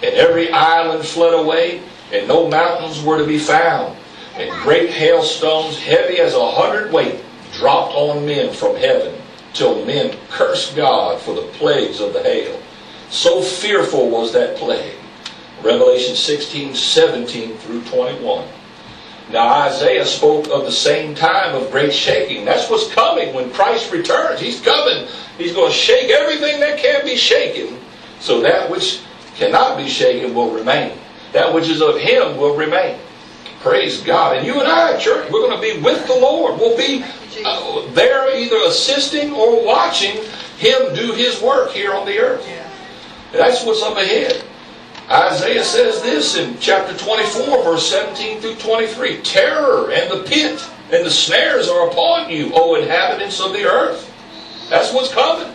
And 0.02 0.14
every 0.16 0.50
island 0.50 1.06
fled 1.06 1.32
away, 1.32 1.80
and 2.12 2.26
no 2.26 2.48
mountains 2.48 3.02
were 3.02 3.18
to 3.18 3.26
be 3.26 3.38
found. 3.38 3.96
And 4.34 4.50
great 4.62 4.90
hailstones, 4.90 5.78
heavy 5.78 6.18
as 6.18 6.34
a 6.34 6.50
hundred 6.50 6.92
weight, 6.92 7.20
dropped 7.52 7.94
on 7.94 8.26
men 8.26 8.52
from 8.52 8.74
heaven, 8.76 9.14
till 9.54 9.84
men 9.86 10.16
cursed 10.30 10.74
God 10.74 11.20
for 11.20 11.34
the 11.34 11.46
plagues 11.52 12.00
of 12.00 12.12
the 12.12 12.22
hail. 12.22 12.60
So 13.10 13.40
fearful 13.40 14.10
was 14.10 14.32
that 14.32 14.56
plague. 14.56 14.96
Revelation 15.62 16.16
16, 16.16 16.74
17 16.74 17.56
through 17.58 17.82
21. 17.84 18.44
Now, 19.32 19.48
Isaiah 19.62 20.04
spoke 20.04 20.48
of 20.50 20.66
the 20.66 20.72
same 20.72 21.14
time 21.14 21.54
of 21.54 21.70
great 21.70 21.94
shaking. 21.94 22.44
That's 22.44 22.68
what's 22.68 22.92
coming 22.92 23.32
when 23.32 23.50
Christ 23.50 23.90
returns. 23.90 24.40
He's 24.40 24.60
coming. 24.60 25.08
He's 25.38 25.54
going 25.54 25.72
to 25.72 25.76
shake 25.76 26.10
everything 26.10 26.60
that 26.60 26.78
can 26.78 27.02
be 27.02 27.16
shaken, 27.16 27.78
so 28.20 28.42
that 28.42 28.70
which 28.70 29.00
cannot 29.34 29.78
be 29.78 29.88
shaken 29.88 30.34
will 30.34 30.50
remain. 30.50 30.98
That 31.32 31.54
which 31.54 31.70
is 31.70 31.80
of 31.80 31.98
Him 31.98 32.36
will 32.36 32.54
remain. 32.54 32.98
Praise 33.60 34.02
God. 34.02 34.36
And 34.36 34.46
you 34.46 34.60
and 34.60 34.68
I, 34.68 34.98
church, 34.98 35.30
we're 35.30 35.48
going 35.48 35.56
to 35.56 35.62
be 35.62 35.82
with 35.82 36.06
the 36.06 36.14
Lord. 36.14 36.60
We'll 36.60 36.76
be 36.76 37.02
uh, 37.42 37.90
there 37.92 38.36
either 38.36 38.58
assisting 38.66 39.32
or 39.32 39.64
watching 39.64 40.22
Him 40.58 40.94
do 40.94 41.12
His 41.12 41.40
work 41.40 41.70
here 41.70 41.94
on 41.94 42.04
the 42.04 42.18
earth. 42.18 42.46
That's 43.32 43.64
what's 43.64 43.82
up 43.82 43.96
ahead. 43.96 44.44
Isaiah 45.12 45.62
says 45.62 46.00
this 46.00 46.38
in 46.38 46.58
chapter 46.58 46.96
24, 46.96 47.64
verse 47.64 47.86
17 47.90 48.40
through 48.40 48.54
23 48.54 49.18
Terror 49.18 49.92
and 49.92 50.10
the 50.10 50.26
pit 50.26 50.66
and 50.90 51.04
the 51.04 51.10
snares 51.10 51.68
are 51.68 51.90
upon 51.90 52.30
you, 52.30 52.50
O 52.54 52.76
inhabitants 52.76 53.38
of 53.38 53.52
the 53.52 53.64
earth. 53.64 54.10
That's 54.70 54.90
what's 54.94 55.12
coming. 55.12 55.54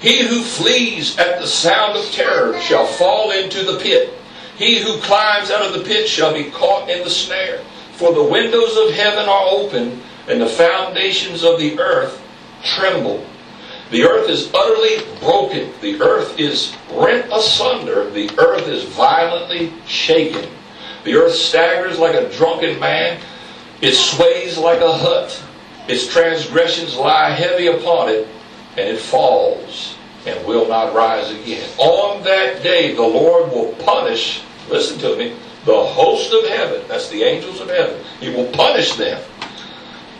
He 0.00 0.26
who 0.26 0.42
flees 0.42 1.16
at 1.18 1.40
the 1.40 1.46
sound 1.46 1.96
of 1.96 2.04
terror 2.10 2.58
shall 2.60 2.86
fall 2.86 3.30
into 3.30 3.62
the 3.62 3.78
pit. 3.78 4.12
He 4.56 4.80
who 4.80 4.98
climbs 5.00 5.52
out 5.52 5.64
of 5.64 5.72
the 5.72 5.84
pit 5.84 6.08
shall 6.08 6.34
be 6.34 6.50
caught 6.50 6.90
in 6.90 7.04
the 7.04 7.10
snare. 7.10 7.58
For 7.92 8.12
the 8.12 8.24
windows 8.24 8.76
of 8.76 8.92
heaven 8.92 9.28
are 9.28 9.48
open, 9.50 10.02
and 10.28 10.40
the 10.40 10.46
foundations 10.46 11.44
of 11.44 11.60
the 11.60 11.78
earth 11.78 12.20
tremble. 12.64 13.24
The 13.90 14.02
earth 14.02 14.28
is 14.28 14.52
utterly 14.52 15.04
broken. 15.20 15.72
The 15.80 16.00
earth 16.00 16.38
is 16.38 16.74
rent 16.92 17.30
asunder. 17.32 18.10
The 18.10 18.30
earth 18.38 18.66
is 18.66 18.84
violently 18.84 19.72
shaken. 19.86 20.50
The 21.04 21.14
earth 21.14 21.34
staggers 21.34 21.98
like 21.98 22.14
a 22.14 22.28
drunken 22.36 22.80
man. 22.80 23.20
It 23.80 23.92
sways 23.94 24.58
like 24.58 24.80
a 24.80 24.92
hut. 24.92 25.42
Its 25.86 26.08
transgressions 26.08 26.96
lie 26.96 27.30
heavy 27.30 27.68
upon 27.68 28.08
it, 28.08 28.26
and 28.70 28.88
it 28.88 28.98
falls 28.98 29.96
and 30.26 30.44
will 30.44 30.66
not 30.66 30.92
rise 30.92 31.30
again. 31.30 31.68
On 31.78 32.24
that 32.24 32.64
day, 32.64 32.94
the 32.94 33.02
Lord 33.02 33.52
will 33.52 33.72
punish, 33.84 34.42
listen 34.68 34.98
to 34.98 35.16
me, 35.16 35.36
the 35.64 35.84
host 35.84 36.32
of 36.32 36.48
heaven. 36.48 36.82
That's 36.88 37.08
the 37.08 37.22
angels 37.22 37.60
of 37.60 37.68
heaven. 37.68 38.00
He 38.18 38.30
will 38.30 38.46
punish 38.46 38.96
them 38.96 39.22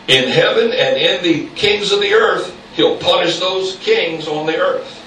in 0.07 0.29
heaven 0.29 0.71
and 0.71 0.95
in 0.95 1.21
the 1.21 1.49
kings 1.55 1.91
of 1.91 1.99
the 1.99 2.13
earth 2.13 2.56
He'll 2.77 2.97
punish 2.97 3.39
those 3.39 3.75
kings 3.77 4.27
on 4.27 4.45
the 4.45 4.55
earth. 4.55 5.03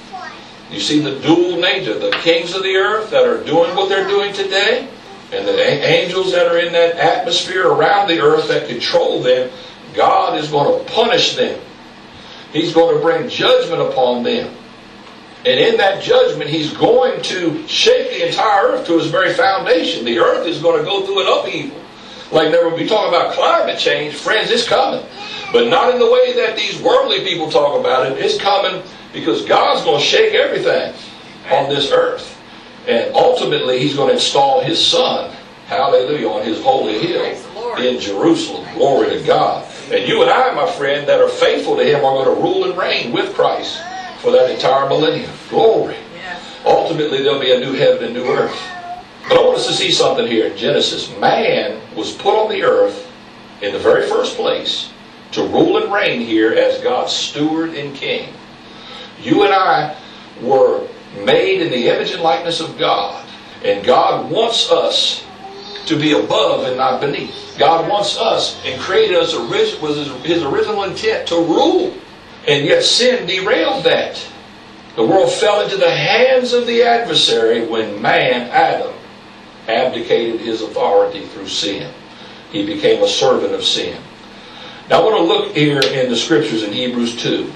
You 0.72 0.80
see 0.80 0.98
the 1.00 1.20
dual 1.20 1.60
nature, 1.60 1.96
the 1.96 2.10
kings 2.10 2.52
of 2.52 2.64
the 2.64 2.74
earth 2.74 3.10
that 3.10 3.24
are 3.24 3.44
doing 3.44 3.76
what 3.76 3.88
they're 3.88 4.08
doing 4.08 4.32
today, 4.32 4.88
and 5.32 5.46
the 5.46 5.86
angels 5.86 6.32
that 6.32 6.48
are 6.48 6.58
in 6.58 6.72
that 6.72 6.96
atmosphere 6.96 7.68
around 7.68 8.08
the 8.08 8.20
earth 8.20 8.48
that 8.48 8.68
control 8.68 9.22
them, 9.22 9.50
God 9.94 10.36
is 10.36 10.50
going 10.50 10.84
to 10.84 10.92
punish 10.92 11.36
them. 11.36 11.60
He's 12.52 12.74
going 12.74 12.92
to 12.92 13.00
bring 13.00 13.28
judgment 13.28 13.80
upon 13.80 14.24
them. 14.24 14.52
And 15.46 15.60
in 15.60 15.76
that 15.76 16.02
judgment, 16.02 16.50
He's 16.50 16.72
going 16.72 17.22
to 17.22 17.66
shake 17.68 18.10
the 18.10 18.26
entire 18.26 18.72
earth 18.72 18.86
to 18.88 18.98
its 18.98 19.06
very 19.06 19.32
foundation. 19.32 20.04
The 20.04 20.18
earth 20.18 20.44
is 20.44 20.60
going 20.60 20.78
to 20.78 20.84
go 20.84 21.06
through 21.06 21.20
an 21.20 21.38
upheaval. 21.38 21.80
Like 22.32 22.50
never 22.50 22.74
we 22.74 22.88
talk 22.88 23.08
about 23.08 23.32
climate 23.34 23.78
change, 23.78 24.14
friends, 24.14 24.50
it's 24.50 24.66
coming. 24.66 25.04
But 25.52 25.68
not 25.68 25.92
in 25.92 25.98
the 25.98 26.10
way 26.10 26.32
that 26.34 26.56
these 26.56 26.80
worldly 26.80 27.24
people 27.24 27.50
talk 27.50 27.78
about 27.78 28.06
it. 28.06 28.18
It's 28.18 28.38
coming 28.38 28.82
because 29.12 29.44
God's 29.44 29.84
going 29.84 29.98
to 29.98 30.04
shake 30.04 30.34
everything 30.34 30.94
on 31.50 31.68
this 31.68 31.90
earth. 31.90 32.38
And 32.86 33.12
ultimately, 33.14 33.80
He's 33.80 33.96
going 33.96 34.08
to 34.08 34.14
install 34.14 34.62
His 34.62 34.84
Son, 34.84 35.34
hallelujah, 35.66 36.28
on 36.28 36.44
His 36.44 36.62
holy 36.62 36.98
hill 36.98 37.76
in 37.78 38.00
Jerusalem. 38.00 38.66
Glory 38.74 39.10
to 39.10 39.24
God. 39.24 39.66
And 39.90 40.06
you 40.06 40.22
and 40.22 40.30
I, 40.30 40.54
my 40.54 40.70
friend, 40.72 41.08
that 41.08 41.20
are 41.20 41.28
faithful 41.28 41.76
to 41.76 41.84
Him 41.84 42.04
are 42.04 42.24
going 42.24 42.36
to 42.36 42.40
rule 42.40 42.64
and 42.70 42.78
reign 42.78 43.12
with 43.12 43.34
Christ 43.34 43.80
for 44.20 44.30
that 44.30 44.50
entire 44.50 44.88
millennium. 44.88 45.32
Glory. 45.48 45.96
Ultimately, 46.64 47.22
there'll 47.22 47.40
be 47.40 47.52
a 47.52 47.58
new 47.58 47.72
heaven 47.72 48.04
and 48.04 48.14
new 48.14 48.26
earth. 48.26 48.56
But 49.28 49.38
I 49.38 49.42
want 49.42 49.58
us 49.58 49.66
to 49.66 49.72
see 49.72 49.90
something 49.90 50.26
here 50.26 50.46
in 50.46 50.56
Genesis. 50.56 51.10
Man 51.18 51.80
was 51.96 52.12
put 52.12 52.34
on 52.34 52.50
the 52.50 52.62
earth 52.62 53.10
in 53.62 53.72
the 53.72 53.78
very 53.78 54.08
first 54.08 54.36
place 54.36 54.90
to 55.32 55.46
rule 55.46 55.82
and 55.82 55.92
reign 55.92 56.20
here 56.20 56.52
as 56.52 56.80
God's 56.80 57.12
steward 57.12 57.74
and 57.74 57.94
king. 57.94 58.32
You 59.22 59.44
and 59.44 59.52
I 59.52 59.96
were 60.42 60.86
made 61.24 61.60
in 61.60 61.70
the 61.70 61.88
image 61.88 62.12
and 62.12 62.22
likeness 62.22 62.60
of 62.60 62.78
God. 62.78 63.26
And 63.64 63.84
God 63.84 64.30
wants 64.30 64.70
us 64.70 65.24
to 65.86 65.98
be 65.98 66.12
above 66.12 66.66
and 66.66 66.76
not 66.76 67.00
beneath. 67.00 67.56
God 67.58 67.88
wants 67.88 68.16
us 68.18 68.60
and 68.64 68.80
created 68.80 69.16
us 69.16 69.34
with 69.36 70.24
his 70.24 70.42
original 70.42 70.84
intent 70.84 71.28
to 71.28 71.36
rule. 71.36 71.94
And 72.48 72.64
yet 72.64 72.82
sin 72.82 73.26
derailed 73.26 73.84
that. 73.84 74.26
The 74.96 75.06
world 75.06 75.30
fell 75.30 75.60
into 75.60 75.76
the 75.76 75.90
hands 75.90 76.52
of 76.52 76.66
the 76.66 76.82
adversary 76.82 77.66
when 77.66 78.00
man, 78.00 78.48
Adam, 78.50 78.94
abdicated 79.68 80.40
his 80.40 80.62
authority 80.62 81.26
through 81.26 81.48
sin. 81.48 81.92
He 82.50 82.66
became 82.66 83.02
a 83.02 83.08
servant 83.08 83.52
of 83.52 83.62
sin. 83.62 84.00
Now 84.90 85.02
I 85.02 85.04
want 85.04 85.16
to 85.18 85.22
look 85.22 85.56
here 85.56 85.78
in 85.78 86.10
the 86.10 86.16
scriptures 86.16 86.64
in 86.64 86.72
Hebrews 86.72 87.14
2. 87.22 87.52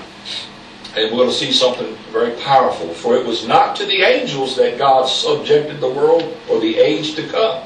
And 0.96 1.10
we're 1.10 1.18
going 1.18 1.28
to 1.28 1.34
see 1.34 1.50
something 1.50 1.96
very 2.12 2.30
powerful. 2.42 2.94
For 2.94 3.16
it 3.16 3.26
was 3.26 3.44
not 3.44 3.74
to 3.76 3.86
the 3.86 4.02
angels 4.02 4.54
that 4.54 4.78
God 4.78 5.06
subjected 5.06 5.80
the 5.80 5.90
world 5.90 6.36
or 6.48 6.60
the 6.60 6.78
age 6.78 7.16
to 7.16 7.26
come. 7.26 7.64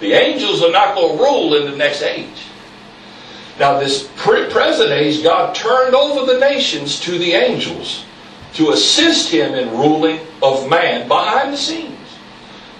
The 0.00 0.12
angels 0.14 0.64
are 0.64 0.72
not 0.72 0.96
going 0.96 1.16
to 1.16 1.22
rule 1.22 1.54
in 1.54 1.70
the 1.70 1.76
next 1.76 2.02
age. 2.02 2.46
Now, 3.60 3.78
this 3.78 4.08
present 4.16 4.90
age, 4.90 5.22
God 5.22 5.54
turned 5.54 5.94
over 5.94 6.32
the 6.32 6.40
nations 6.40 6.98
to 7.00 7.16
the 7.16 7.34
angels 7.34 8.04
to 8.54 8.70
assist 8.70 9.30
him 9.30 9.54
in 9.54 9.70
ruling 9.70 10.18
of 10.42 10.68
man 10.68 11.06
behind 11.06 11.52
the 11.52 11.58
scenes. 11.58 11.96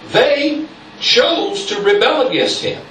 They 0.08 0.66
chose 0.98 1.66
to 1.66 1.80
rebel 1.82 2.26
against 2.26 2.62
him. 2.62 2.84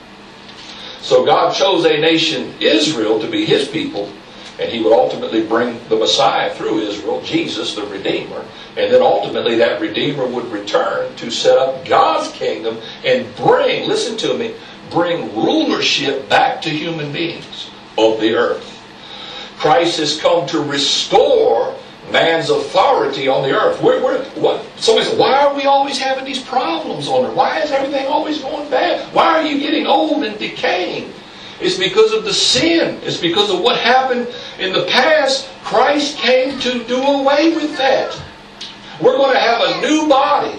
So 1.01 1.25
God 1.25 1.53
chose 1.55 1.85
a 1.85 1.97
nation, 1.97 2.53
Israel, 2.59 3.19
to 3.19 3.27
be 3.27 3.45
his 3.45 3.67
people, 3.67 4.11
And 4.59 4.69
he 4.69 4.81
would 4.81 4.91
ultimately 4.91 5.45
bring 5.47 5.79
the 5.87 5.95
Messiah 5.95 6.53
through 6.53 6.79
Israel, 6.79 7.21
Jesus, 7.21 7.75
the 7.75 7.85
Redeemer. 7.85 8.45
And 8.75 8.91
then 8.93 9.01
ultimately 9.01 9.55
that 9.55 9.79
Redeemer 9.79 10.27
would 10.27 10.51
return 10.51 11.15
to 11.15 11.31
set 11.31 11.57
up 11.57 11.85
God's 11.85 12.29
kingdom 12.33 12.77
and 13.05 13.33
bring, 13.37 13.87
listen 13.87 14.17
to 14.17 14.37
me, 14.37 14.53
bring 14.91 15.33
rulership 15.33 16.27
back 16.27 16.61
to 16.63 16.69
human 16.69 17.13
beings 17.13 17.69
of 17.97 18.19
the 18.19 18.35
earth. 18.35 18.75
Christ 19.57 19.99
has 19.99 20.19
come 20.19 20.45
to 20.47 20.59
restore 20.61 21.73
man's 22.11 22.49
authority 22.49 23.27
on 23.27 23.43
the 23.43 23.51
earth. 23.51 23.81
We're, 23.81 24.03
we're, 24.03 24.23
what, 24.31 24.65
somebody 24.77 25.07
said, 25.07 25.19
why 25.19 25.45
are 25.45 25.55
we 25.55 25.63
always 25.63 25.97
having 25.97 26.25
these 26.25 26.41
problems 26.41 27.07
on 27.07 27.25
earth? 27.25 27.35
Why 27.35 27.59
is 27.61 27.71
everything 27.71 28.07
always 28.07 28.41
going 28.41 28.69
bad? 28.69 29.13
Why 29.13 29.39
are 29.39 29.43
you 29.43 29.59
getting 29.59 29.85
old 29.85 30.23
and 30.23 30.37
decaying? 30.37 31.13
It's 31.59 31.77
because 31.77 32.13
of 32.13 32.23
the 32.23 32.33
sin. 32.33 32.99
It's 33.03 33.17
because 33.17 33.51
of 33.51 33.59
what 33.61 33.77
happened 33.77 34.27
in 34.59 34.73
the 34.73 34.85
past. 34.85 35.49
Christ 35.63 36.17
came 36.17 36.57
to 36.59 36.83
do 36.85 37.01
away 37.01 37.53
with 37.55 37.77
that. 37.77 38.19
We're 39.01 39.17
going 39.17 39.33
to 39.33 39.39
have 39.39 39.61
a 39.61 39.81
new 39.81 40.07
body. 40.07 40.57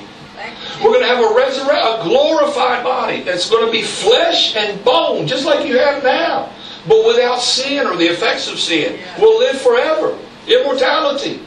We're 0.83 0.93
going 0.93 1.03
to 1.03 1.09
have 1.09 1.21
a 1.21 1.35
resurrect, 1.35 1.85
a 1.85 2.03
glorified 2.03 2.85
body 2.85 3.23
that's 3.23 3.51
going 3.51 3.67
to 3.67 3.73
be 3.73 3.83
flesh 3.83 4.57
and 4.57 4.83
bone, 4.85 5.27
just 5.27 5.45
like 5.45 5.67
you 5.67 5.79
have 5.79 6.03
now, 6.03 6.51
but 6.89 7.07
without 7.07 7.41
sin 7.41 7.87
or 7.87 7.97
the 7.97 8.07
effects 8.07 8.51
of 8.51 8.59
sin. 8.59 8.99
We'll 9.19 9.39
live 9.39 9.61
forever 9.61 10.19
immortality 10.51 11.41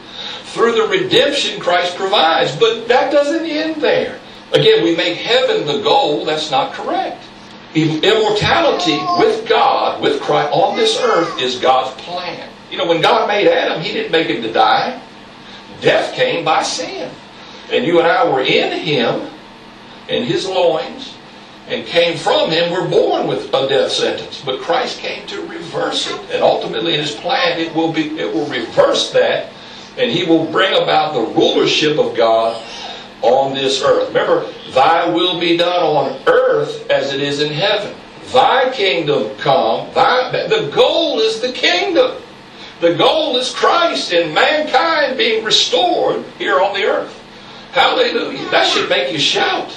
through 0.44 0.72
the 0.72 0.86
redemption 0.86 1.60
Christ 1.60 1.96
provides. 1.96 2.54
But 2.56 2.88
that 2.88 3.12
doesn't 3.12 3.44
end 3.44 3.82
there. 3.82 4.20
Again, 4.52 4.84
we 4.84 4.96
make 4.96 5.18
heaven 5.18 5.66
the 5.66 5.82
goal. 5.82 6.24
That's 6.24 6.50
not 6.50 6.72
correct. 6.72 7.22
Immortality 7.74 8.98
with 9.18 9.48
God, 9.48 10.00
with 10.00 10.20
Christ 10.20 10.52
on 10.52 10.76
this 10.76 10.96
earth 11.00 11.40
is 11.40 11.58
God's 11.58 12.00
plan. 12.02 12.48
You 12.70 12.78
know, 12.78 12.86
when 12.86 13.00
God 13.00 13.26
made 13.26 13.48
Adam, 13.48 13.82
He 13.82 13.92
didn't 13.92 14.12
make 14.12 14.28
him 14.28 14.42
to 14.42 14.52
die. 14.52 15.00
Death 15.80 16.14
came 16.14 16.44
by 16.44 16.62
sin. 16.62 17.10
And 17.72 17.84
you 17.84 17.98
and 17.98 18.06
I 18.06 18.28
were 18.30 18.42
in 18.42 18.78
Him, 18.78 19.28
in 20.08 20.22
His 20.22 20.46
loins, 20.46 21.14
and 21.66 21.86
came 21.86 22.16
from 22.16 22.50
him 22.50 22.70
were 22.70 22.88
born 22.88 23.26
with 23.26 23.52
a 23.54 23.68
death 23.68 23.90
sentence. 23.90 24.42
But 24.44 24.60
Christ 24.60 24.98
came 24.98 25.26
to 25.28 25.40
reverse 25.46 26.10
it. 26.10 26.20
And 26.30 26.42
ultimately 26.42 26.94
in 26.94 27.00
his 27.00 27.14
plan 27.14 27.58
it 27.58 27.74
will 27.74 27.92
be 27.92 28.18
it 28.18 28.32
will 28.32 28.46
reverse 28.46 29.12
that 29.12 29.50
and 29.96 30.10
he 30.10 30.24
will 30.24 30.46
bring 30.50 30.74
about 30.82 31.14
the 31.14 31.20
rulership 31.20 31.98
of 31.98 32.16
God 32.16 32.62
on 33.22 33.54
this 33.54 33.82
earth. 33.82 34.08
Remember, 34.08 34.46
thy 34.72 35.08
will 35.08 35.40
be 35.40 35.56
done 35.56 35.82
on 35.82 36.20
earth 36.26 36.90
as 36.90 37.12
it 37.12 37.20
is 37.22 37.40
in 37.40 37.52
heaven. 37.52 37.94
Thy 38.32 38.70
kingdom 38.72 39.36
come. 39.38 39.92
Thy, 39.94 40.30
the 40.48 40.70
goal 40.74 41.20
is 41.20 41.40
the 41.40 41.52
kingdom. 41.52 42.20
The 42.80 42.94
goal 42.94 43.36
is 43.36 43.54
Christ 43.54 44.12
and 44.12 44.34
mankind 44.34 45.16
being 45.16 45.44
restored 45.44 46.24
here 46.38 46.60
on 46.60 46.74
the 46.74 46.84
earth. 46.84 47.20
Hallelujah. 47.70 48.50
That 48.50 48.66
should 48.66 48.88
make 48.88 49.12
you 49.12 49.18
shout. 49.18 49.74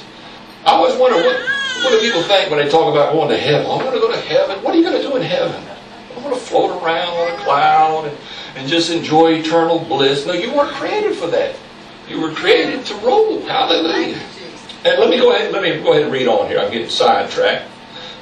I 0.65 0.71
always 0.71 0.97
wonder 0.99 1.17
what 1.17 1.56
what 1.83 1.91
do 1.91 1.99
people 1.99 2.23
think 2.23 2.49
when 2.49 2.63
they 2.63 2.69
talk 2.69 2.91
about 2.91 3.13
going 3.13 3.29
to 3.29 3.37
heaven? 3.37 3.69
I'm 3.69 3.79
going 3.79 3.93
to 3.93 3.99
go 3.99 4.11
to 4.11 4.19
heaven. 4.19 4.63
What 4.63 4.73
are 4.73 4.77
you 4.77 4.83
going 4.83 5.01
to 5.01 5.07
do 5.07 5.15
in 5.15 5.21
heaven? 5.21 5.63
I'm 6.15 6.23
going 6.23 6.33
to 6.33 6.41
float 6.41 6.81
around 6.81 7.09
on 7.09 7.33
a 7.33 7.43
cloud 7.43 8.05
and, 8.07 8.17
and 8.55 8.67
just 8.67 8.89
enjoy 8.89 9.33
eternal 9.33 9.79
bliss. 9.79 10.25
No, 10.25 10.33
you 10.33 10.53
weren't 10.53 10.73
created 10.73 11.15
for 11.15 11.27
that. 11.27 11.55
You 12.09 12.21
were 12.21 12.31
created 12.31 12.85
to 12.85 12.95
rule. 12.95 13.41
Hallelujah. 13.45 14.19
And 14.85 14.99
let 14.99 15.09
me 15.09 15.17
go 15.17 15.33
ahead. 15.33 15.51
Let 15.51 15.61
me 15.61 15.81
go 15.81 15.91
ahead 15.91 16.03
and 16.03 16.11
read 16.11 16.27
on 16.27 16.47
here. 16.47 16.59
I'm 16.59 16.71
getting 16.71 16.89
sidetracked. 16.89 17.69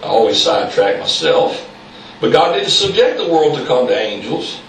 I 0.02 0.08
always 0.08 0.42
sidetrack 0.42 1.00
myself. 1.00 1.70
But 2.20 2.32
God 2.32 2.54
didn't 2.54 2.70
subject 2.70 3.18
the 3.18 3.28
world 3.28 3.58
to 3.58 3.66
come 3.66 3.88
to 3.88 3.98
angels, 3.98 4.60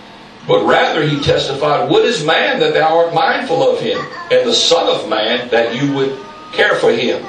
but 0.47 0.65
rather 0.65 1.03
He 1.03 1.21
testified, 1.21 1.89
"What 1.89 2.05
is 2.05 2.25
man 2.25 2.61
that 2.61 2.75
Thou 2.75 2.99
art 2.99 3.15
mindful 3.15 3.63
of 3.69 3.81
him, 3.81 4.05
and 4.31 4.47
the 4.47 4.53
Son 4.53 4.89
of 4.89 5.09
Man 5.09 5.49
that 5.49 5.75
you 5.75 5.93
would 5.95 6.19
care 6.53 6.75
for 6.77 6.93
him?" 6.93 7.25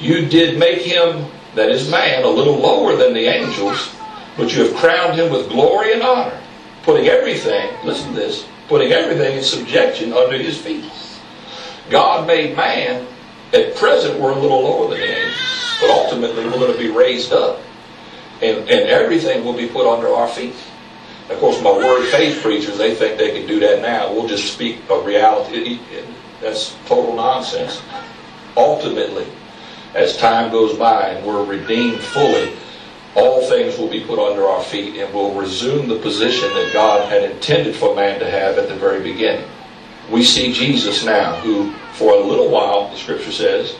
You 0.00 0.26
did 0.26 0.58
make 0.58 0.82
him, 0.82 1.26
that 1.54 1.70
is 1.70 1.90
man, 1.90 2.24
a 2.24 2.28
little 2.28 2.56
lower 2.56 2.96
than 2.96 3.12
the 3.12 3.26
angels, 3.26 3.90
but 4.36 4.54
you 4.54 4.64
have 4.64 4.76
crowned 4.76 5.18
him 5.18 5.32
with 5.32 5.48
glory 5.48 5.92
and 5.92 6.02
honor, 6.02 6.40
putting 6.84 7.08
everything, 7.08 7.68
listen 7.84 8.10
to 8.10 8.14
this, 8.14 8.46
putting 8.68 8.92
everything 8.92 9.36
in 9.36 9.42
subjection 9.42 10.12
under 10.12 10.38
his 10.38 10.56
feet. 10.56 10.84
God 11.90 12.26
made 12.26 12.56
man, 12.56 13.06
at 13.52 13.74
present 13.76 14.20
we're 14.20 14.32
a 14.32 14.38
little 14.38 14.62
lower 14.62 14.90
than 14.90 15.00
the 15.00 15.18
angels, 15.18 15.78
but 15.80 15.90
ultimately 15.90 16.44
we're 16.44 16.52
going 16.52 16.72
to 16.72 16.78
be 16.78 16.90
raised 16.90 17.32
up, 17.32 17.60
and, 18.40 18.58
and 18.58 18.88
everything 18.88 19.44
will 19.44 19.56
be 19.56 19.66
put 19.66 19.92
under 19.92 20.08
our 20.08 20.28
feet. 20.28 20.54
Of 21.28 21.38
course, 21.40 21.60
my 21.60 21.72
word 21.72 22.06
faith 22.08 22.40
preachers, 22.40 22.78
they 22.78 22.94
think 22.94 23.18
they 23.18 23.32
can 23.32 23.46
do 23.46 23.60
that 23.60 23.82
now. 23.82 24.12
We'll 24.12 24.28
just 24.28 24.52
speak 24.52 24.78
a 24.88 25.00
reality. 25.00 25.80
That's 26.40 26.76
total 26.86 27.16
nonsense. 27.16 27.82
Ultimately, 28.56 29.26
as 29.94 30.16
time 30.16 30.50
goes 30.50 30.76
by 30.76 31.08
and 31.08 31.26
we're 31.26 31.44
redeemed 31.44 32.00
fully, 32.00 32.52
all 33.14 33.46
things 33.48 33.78
will 33.78 33.88
be 33.88 34.04
put 34.04 34.18
under 34.18 34.46
our 34.46 34.62
feet 34.62 34.96
and 34.96 35.12
we'll 35.12 35.34
resume 35.34 35.88
the 35.88 35.98
position 35.98 36.48
that 36.54 36.72
God 36.72 37.08
had 37.08 37.28
intended 37.28 37.74
for 37.74 37.94
man 37.94 38.20
to 38.20 38.30
have 38.30 38.58
at 38.58 38.68
the 38.68 38.76
very 38.76 39.02
beginning. 39.02 39.48
We 40.10 40.22
see 40.22 40.52
Jesus 40.52 41.04
now, 41.04 41.36
who 41.40 41.72
for 41.94 42.14
a 42.14 42.20
little 42.20 42.48
while, 42.48 42.90
the 42.90 42.96
scripture 42.96 43.32
says, 43.32 43.76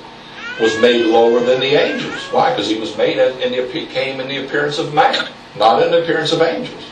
was 0.60 0.78
made 0.80 1.06
lower 1.06 1.40
than 1.40 1.60
the 1.60 1.74
angels. 1.80 2.20
Why? 2.32 2.50
Because 2.50 2.68
he 2.68 2.80
was 2.80 2.96
made 2.96 3.18
the, 3.18 3.70
he 3.72 3.86
came 3.86 4.20
in 4.20 4.28
the 4.28 4.44
appearance 4.44 4.78
of 4.78 4.92
man, 4.92 5.30
not 5.56 5.82
in 5.82 5.92
the 5.92 6.02
appearance 6.02 6.32
of 6.32 6.42
angels. 6.42 6.84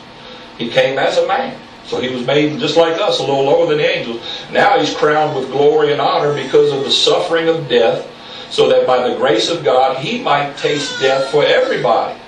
He 0.57 0.69
came 0.69 0.97
as 0.97 1.17
a 1.17 1.27
man. 1.27 1.59
So 1.85 2.01
he 2.01 2.09
was 2.09 2.25
made 2.25 2.59
just 2.59 2.77
like 2.77 2.99
us, 2.99 3.19
a 3.19 3.21
little 3.21 3.43
lower 3.43 3.67
than 3.67 3.77
the 3.77 3.97
angels. 3.97 4.21
Now 4.51 4.79
he's 4.79 4.93
crowned 4.95 5.35
with 5.35 5.51
glory 5.51 5.91
and 5.91 6.01
honor 6.01 6.33
because 6.33 6.71
of 6.71 6.83
the 6.83 6.91
suffering 6.91 7.47
of 7.47 7.67
death 7.69 8.09
so 8.49 8.69
that 8.69 8.87
by 8.87 9.07
the 9.07 9.15
grace 9.15 9.49
of 9.49 9.63
God 9.63 9.97
he 9.97 10.21
might 10.21 10.57
taste 10.57 10.99
death 10.99 11.29
for 11.31 11.43
everybody. 11.43 12.19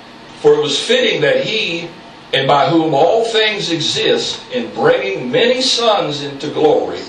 For 0.42 0.54
it 0.54 0.62
was 0.62 0.80
fitting 0.80 1.22
that 1.22 1.44
he, 1.44 1.90
and 2.34 2.48
by 2.48 2.70
whom 2.70 2.94
all 2.94 3.26
things 3.26 3.72
exist, 3.72 4.42
in 4.52 4.74
bringing 4.74 5.32
many 5.32 5.62
sons 5.62 6.24
into 6.24 6.50
glory, 6.50 7.02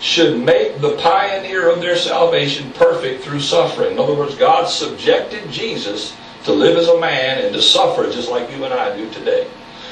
should 0.00 0.38
make 0.38 0.80
the 0.80 0.96
pioneer 0.96 1.70
of 1.70 1.80
their 1.80 1.96
salvation 1.96 2.70
perfect 2.72 3.24
through 3.24 3.40
suffering. 3.40 3.92
In 3.92 3.98
other 3.98 4.14
words, 4.14 4.36
God 4.36 4.68
subjected 4.68 5.50
Jesus 5.50 6.16
to 6.44 6.52
live 6.52 6.76
as 6.76 6.88
a 6.88 7.00
man 7.00 7.44
and 7.44 7.54
to 7.54 7.60
suffer 7.60 8.10
just 8.10 8.30
like 8.30 8.50
you 8.50 8.64
and 8.64 8.72
I 8.72 8.96
do 8.96 9.10
today. 9.10 9.48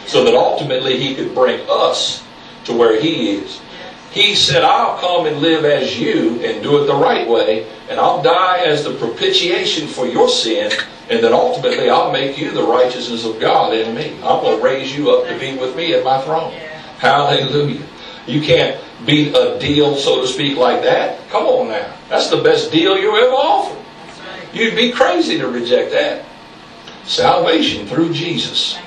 So 0.06 0.24
that 0.24 0.34
ultimately 0.34 0.96
he 0.96 1.14
could 1.14 1.34
bring 1.34 1.60
us 1.68 2.24
to 2.64 2.72
where 2.72 3.00
he 3.00 3.32
is. 3.32 3.60
He 4.16 4.34
said, 4.34 4.64
I'll 4.64 4.98
come 4.98 5.26
and 5.26 5.42
live 5.42 5.66
as 5.66 6.00
you 6.00 6.40
and 6.40 6.62
do 6.62 6.82
it 6.82 6.86
the 6.86 6.94
right 6.94 7.28
way, 7.28 7.70
and 7.90 8.00
I'll 8.00 8.22
die 8.22 8.60
as 8.60 8.82
the 8.82 8.94
propitiation 8.94 9.86
for 9.86 10.06
your 10.06 10.30
sin, 10.30 10.72
and 11.10 11.22
then 11.22 11.34
ultimately 11.34 11.90
I'll 11.90 12.10
make 12.10 12.38
you 12.38 12.50
the 12.50 12.62
righteousness 12.62 13.26
of 13.26 13.38
God 13.38 13.74
in 13.74 13.94
me. 13.94 14.14
I'm 14.24 14.40
going 14.40 14.58
to 14.58 14.64
raise 14.64 14.96
you 14.96 15.10
up 15.10 15.28
to 15.28 15.38
be 15.38 15.58
with 15.58 15.76
me 15.76 15.92
at 15.92 16.02
my 16.02 16.18
throne. 16.22 16.50
Hallelujah. 16.96 17.86
You 18.26 18.40
can't 18.40 18.80
beat 19.04 19.36
a 19.36 19.58
deal, 19.58 19.96
so 19.96 20.22
to 20.22 20.26
speak, 20.26 20.56
like 20.56 20.80
that. 20.80 21.28
Come 21.28 21.44
on 21.44 21.68
now. 21.68 21.94
That's 22.08 22.30
the 22.30 22.40
best 22.40 22.72
deal 22.72 22.96
you 22.96 23.14
ever 23.18 23.34
offered. 23.34 23.84
You'd 24.54 24.76
be 24.76 24.92
crazy 24.92 25.36
to 25.36 25.46
reject 25.46 25.90
that. 25.90 26.24
Salvation 27.04 27.86
through 27.86 28.14
Jesus. 28.14 28.78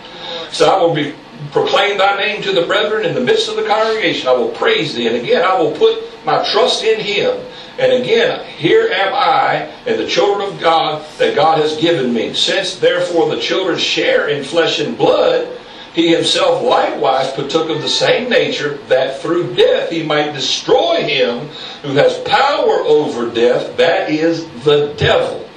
So 0.52 0.68
I 0.68 0.82
will 0.82 0.96
be 0.96 1.13
proclaim 1.52 1.97
thy 1.97 2.17
name 2.17 2.41
to 2.43 2.52
the 2.52 2.65
brethren 2.65 3.06
in 3.06 3.15
the 3.15 3.21
midst 3.21 3.49
of 3.49 3.56
the 3.56 3.65
congregation. 3.65 4.28
I 4.28 4.34
will 4.34 4.49
praise 4.49 4.93
thee. 4.93 5.08
And 5.08 5.15
again, 5.15 5.43
I 5.43 5.60
will 5.60 5.71
put 5.71 6.04
my 6.25 6.45
trust 6.52 6.84
in 6.84 6.99
him. 6.99 7.39
And 7.80 7.93
again, 7.93 8.45
here 8.45 8.89
am 8.91 9.13
I 9.13 9.71
and 9.86 9.97
the 9.97 10.08
children 10.08 10.49
of 10.52 10.60
God 10.60 11.06
that 11.17 11.36
God 11.36 11.60
has 11.60 11.78
given 11.78 12.13
me. 12.13 12.34
Since 12.34 12.75
therefore 12.75 13.34
the 13.34 13.39
children 13.39 13.78
share 13.78 14.28
in 14.28 14.43
flesh 14.43 14.80
and 14.80 14.97
blood, 14.97 15.58
he 15.93 16.13
himself 16.13 16.62
likewise 16.62 17.32
partook 17.32 17.69
of 17.69 17.82
the 17.82 17.89
same 17.89 18.30
nature, 18.30 18.78
that 18.89 19.21
through 19.21 19.56
death 19.56 19.89
he 19.89 20.04
might 20.04 20.34
destroy 20.34 21.04
him 21.04 21.47
who 21.82 21.93
has 21.93 22.19
power 22.19 22.82
over 22.86 23.34
death, 23.34 23.75
that 23.78 24.10
is 24.10 24.45
the 24.63 24.93
devil. 24.97 25.49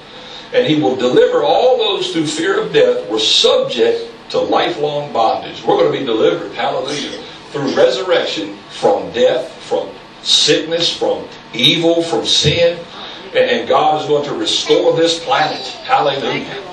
And 0.53 0.65
he 0.65 0.81
will 0.81 0.95
deliver 0.95 1.43
all 1.43 1.77
those 1.77 2.13
who 2.13 2.25
fear 2.25 2.61
of 2.61 2.71
death 2.71 3.09
were 3.09 3.19
subject 3.19 4.12
to 4.33 4.39
lifelong 4.39 5.13
bondage. 5.13 5.63
We're 5.63 5.77
going 5.77 5.93
to 5.93 5.99
be 5.99 6.03
delivered, 6.03 6.53
hallelujah, 6.53 7.23
through 7.51 7.75
resurrection 7.75 8.57
from 8.79 9.11
death, 9.11 9.51
from 9.63 9.89
sickness, 10.23 10.95
from 10.95 11.27
evil, 11.53 12.01
from 12.01 12.25
sin. 12.25 12.83
And 13.35 13.67
God 13.67 14.01
is 14.01 14.07
going 14.07 14.25
to 14.25 14.33
restore 14.33 14.95
this 14.95 15.23
planet, 15.23 15.65
hallelujah, 15.85 16.63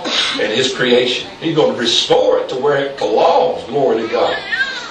and 0.41 0.53
His 0.53 0.75
creation. 0.75 1.31
He's 1.39 1.55
going 1.55 1.75
to 1.75 1.79
restore 1.79 2.39
it 2.39 2.49
to 2.49 2.57
where 2.57 2.79
it 2.79 2.99
belongs, 2.99 3.63
glory 3.65 4.03
to 4.03 4.09
God. 4.09 4.39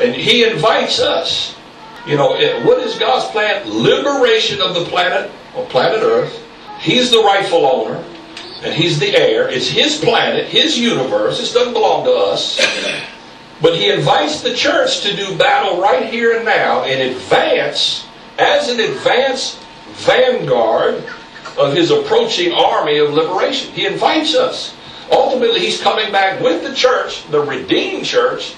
And 0.01 0.15
He 0.15 0.43
invites 0.43 0.99
us. 0.99 1.55
You 2.05 2.17
know, 2.17 2.29
what 2.63 2.79
is 2.79 2.97
God's 2.97 3.29
plan? 3.32 3.67
Liberation 3.67 4.62
of 4.62 4.75
the 4.75 4.86
planet, 4.86 5.32
on 5.55 5.65
planet 5.67 6.01
Earth. 6.01 6.43
He's 6.79 7.12
the 7.12 7.21
rightful 7.21 7.65
owner 7.65 8.03
and 8.63 8.74
he's 8.74 9.00
the 9.00 9.15
heir. 9.15 9.48
It's 9.48 9.69
his 9.69 9.98
planet, 9.98 10.48
his 10.48 10.78
universe. 10.78 11.39
This 11.39 11.54
doesn't 11.54 11.74
belong 11.74 12.04
to 12.06 12.12
us. 12.12 12.60
But 13.62 13.76
he 13.76 13.91
invites 13.91 14.41
the 14.41 14.54
church 14.54 15.02
to 15.02 15.15
do 15.15 15.38
battle 15.38 15.82
right 15.82 16.10
here 16.10 16.36
and 16.36 16.45
now 16.45 16.84
in 16.84 17.12
advance, 17.12 18.06
as 18.38 18.69
an 18.69 18.80
advance 18.80 19.60
vanguard 19.93 21.04
of 21.58 21.74
his 21.74 21.91
approaching 21.91 22.54
army 22.54 23.00
of 23.00 23.12
liberation. 23.12 23.72
He 23.74 23.86
invites 23.86 24.36
us. 24.36 24.76
Ultimately, 25.12 25.60
he's 25.62 25.82
coming 25.82 26.12
back 26.12 26.39
with 26.41 26.63
the 26.63 26.74
church, 26.74 27.28
the 27.32 27.41
redeemed 27.41 28.06
church, 28.06 28.54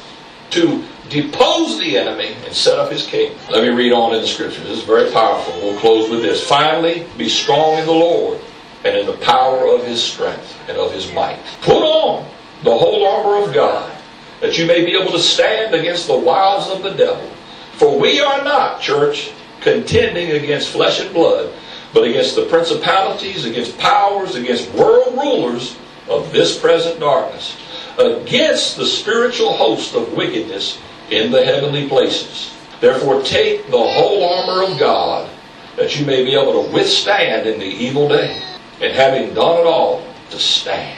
to 0.51 0.83
depose 1.09 1.79
the 1.79 1.97
enemy 1.97 2.35
and 2.45 2.53
set 2.53 2.77
up 2.77 2.91
his 2.91 3.05
kingdom. 3.05 3.37
Let 3.49 3.63
me 3.63 3.69
read 3.69 3.93
on 3.93 4.13
in 4.13 4.21
the 4.21 4.27
scriptures. 4.27 4.63
This 4.63 4.79
is 4.79 4.83
very 4.83 5.09
powerful. 5.11 5.53
We'll 5.61 5.79
close 5.79 6.09
with 6.09 6.21
this. 6.21 6.45
Finally, 6.45 7.07
be 7.17 7.29
strong 7.29 7.77
in 7.77 7.85
the 7.85 7.91
Lord 7.91 8.39
and 8.83 8.97
in 8.97 9.05
the 9.05 9.17
power 9.17 9.67
of 9.67 9.85
his 9.85 10.01
strength 10.01 10.57
and 10.67 10.77
of 10.77 10.91
his 10.91 11.11
might. 11.13 11.39
Put 11.61 11.83
on 11.83 12.29
the 12.63 12.75
whole 12.77 13.05
armor 13.05 13.47
of 13.47 13.53
God 13.53 13.91
that 14.39 14.57
you 14.57 14.65
may 14.65 14.83
be 14.83 14.99
able 14.99 15.11
to 15.11 15.19
stand 15.19 15.75
against 15.75 16.07
the 16.07 16.17
wiles 16.17 16.69
of 16.69 16.83
the 16.83 16.91
devil. 16.91 17.29
For 17.73 17.97
we 17.97 18.19
are 18.19 18.43
not, 18.43 18.81
church, 18.81 19.31
contending 19.61 20.31
against 20.31 20.69
flesh 20.69 20.99
and 20.99 21.13
blood, 21.13 21.53
but 21.93 22.03
against 22.03 22.35
the 22.35 22.45
principalities, 22.45 23.45
against 23.45 23.77
powers, 23.77 24.35
against 24.35 24.71
world 24.71 25.15
rulers 25.15 25.77
of 26.09 26.31
this 26.31 26.59
present 26.59 26.99
darkness, 26.99 27.55
against 27.97 28.77
the 28.77 28.85
spiritual 28.85 29.53
host 29.53 29.95
of 29.95 30.13
wickedness 30.13 30.79
in 31.11 31.31
the 31.31 31.43
heavenly 31.43 31.87
places. 31.87 32.53
Therefore, 32.79 33.21
take 33.21 33.67
the 33.67 33.77
whole 33.77 34.23
armor 34.23 34.71
of 34.71 34.79
God 34.79 35.29
that 35.75 35.99
you 35.99 36.05
may 36.05 36.23
be 36.23 36.33
able 36.33 36.63
to 36.63 36.71
withstand 36.71 37.47
in 37.47 37.59
the 37.59 37.65
evil 37.65 38.07
day, 38.07 38.41
and 38.81 38.91
having 38.91 39.33
done 39.33 39.59
it 39.59 39.65
all, 39.65 40.03
to 40.31 40.39
stand. 40.39 40.97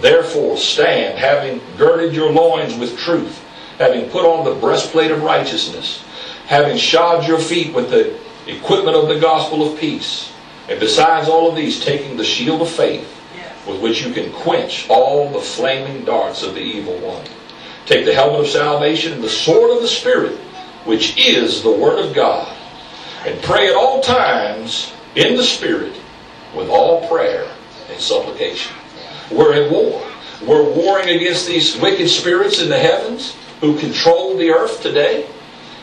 Therefore, 0.00 0.56
stand, 0.56 1.18
having 1.18 1.60
girded 1.76 2.14
your 2.14 2.30
loins 2.30 2.74
with 2.76 2.98
truth, 2.98 3.44
having 3.78 4.10
put 4.10 4.24
on 4.24 4.44
the 4.44 4.60
breastplate 4.60 5.10
of 5.10 5.22
righteousness, 5.22 6.02
having 6.46 6.76
shod 6.76 7.26
your 7.26 7.38
feet 7.38 7.72
with 7.74 7.90
the 7.90 8.18
equipment 8.46 8.96
of 8.96 9.08
the 9.08 9.20
gospel 9.20 9.70
of 9.70 9.78
peace, 9.78 10.32
and 10.68 10.80
besides 10.80 11.28
all 11.28 11.48
of 11.48 11.56
these, 11.56 11.84
taking 11.84 12.16
the 12.16 12.24
shield 12.24 12.62
of 12.62 12.70
faith, 12.70 13.16
with 13.66 13.80
which 13.80 14.02
you 14.02 14.12
can 14.12 14.32
quench 14.32 14.88
all 14.88 15.30
the 15.30 15.40
flaming 15.40 16.04
darts 16.04 16.42
of 16.42 16.54
the 16.54 16.60
evil 16.60 16.96
one. 16.98 17.24
Take 17.86 18.06
the 18.06 18.14
helmet 18.14 18.40
of 18.40 18.46
salvation 18.48 19.12
and 19.12 19.22
the 19.22 19.28
sword 19.28 19.76
of 19.76 19.82
the 19.82 19.88
Spirit, 19.88 20.36
which 20.84 21.18
is 21.18 21.62
the 21.62 21.70
Word 21.70 22.04
of 22.04 22.14
God, 22.14 22.56
and 23.26 23.40
pray 23.42 23.68
at 23.68 23.76
all 23.76 24.00
times 24.00 24.92
in 25.14 25.36
the 25.36 25.44
Spirit 25.44 25.94
with 26.54 26.68
all 26.68 27.06
prayer 27.08 27.50
and 27.90 28.00
supplication. 28.00 28.74
We're 29.30 29.64
at 29.64 29.70
war. 29.70 30.06
We're 30.46 30.72
warring 30.74 31.08
against 31.08 31.46
these 31.46 31.76
wicked 31.76 32.08
spirits 32.08 32.60
in 32.60 32.68
the 32.68 32.78
heavens 32.78 33.36
who 33.60 33.78
control 33.78 34.36
the 34.36 34.50
earth 34.50 34.82
today. 34.82 35.28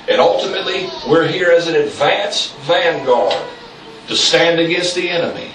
And 0.10 0.20
ultimately, 0.20 0.90
we're 1.08 1.28
here 1.28 1.52
as 1.52 1.68
an 1.68 1.76
advance 1.76 2.52
vanguard 2.62 3.36
to 4.08 4.16
stand 4.16 4.60
against 4.60 4.96
the 4.96 5.10
enemy 5.10 5.52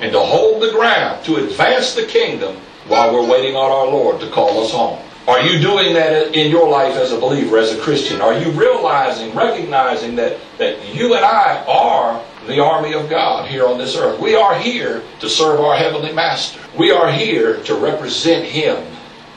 and 0.00 0.12
to 0.12 0.20
hold 0.20 0.62
the 0.62 0.70
ground, 0.70 1.24
to 1.24 1.36
advance 1.36 1.94
the 1.94 2.04
kingdom 2.04 2.56
while 2.86 3.12
we're 3.12 3.28
waiting 3.28 3.56
on 3.56 3.70
our 3.70 3.86
Lord 3.86 4.20
to 4.20 4.30
call 4.30 4.62
us 4.62 4.70
home. 4.70 5.02
Are 5.26 5.40
you 5.40 5.58
doing 5.58 5.92
that 5.94 6.36
in 6.36 6.52
your 6.52 6.68
life 6.68 6.94
as 6.94 7.10
a 7.10 7.18
believer, 7.18 7.58
as 7.58 7.72
a 7.72 7.80
Christian? 7.80 8.20
Are 8.20 8.38
you 8.38 8.50
realizing, 8.52 9.34
recognizing 9.34 10.14
that, 10.16 10.38
that 10.58 10.94
you 10.94 11.14
and 11.14 11.24
I 11.24 11.64
are 11.66 12.22
the 12.46 12.60
army 12.62 12.94
of 12.94 13.08
God 13.10 13.48
here 13.48 13.66
on 13.66 13.78
this 13.78 13.96
earth? 13.96 14.20
We 14.20 14.34
are 14.34 14.58
here 14.58 15.02
to 15.20 15.28
serve 15.28 15.60
our 15.60 15.76
Heavenly 15.76 16.12
Master. 16.12 16.60
We 16.78 16.90
are 16.90 17.10
here 17.10 17.62
to 17.64 17.74
represent 17.74 18.44
Him 18.44 18.84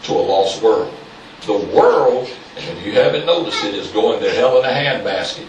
to 0.04 0.14
a 0.14 0.22
lost 0.22 0.62
world. 0.62 0.94
The 1.46 1.58
world, 1.58 2.30
and 2.58 2.78
if 2.78 2.86
you 2.86 2.94
haven't 2.94 3.26
noticed 3.26 3.64
it, 3.64 3.74
is 3.74 3.88
going 3.88 4.22
to 4.22 4.32
hell 4.32 4.60
in 4.60 4.66
a 4.66 4.74
handbasket. 4.74 5.48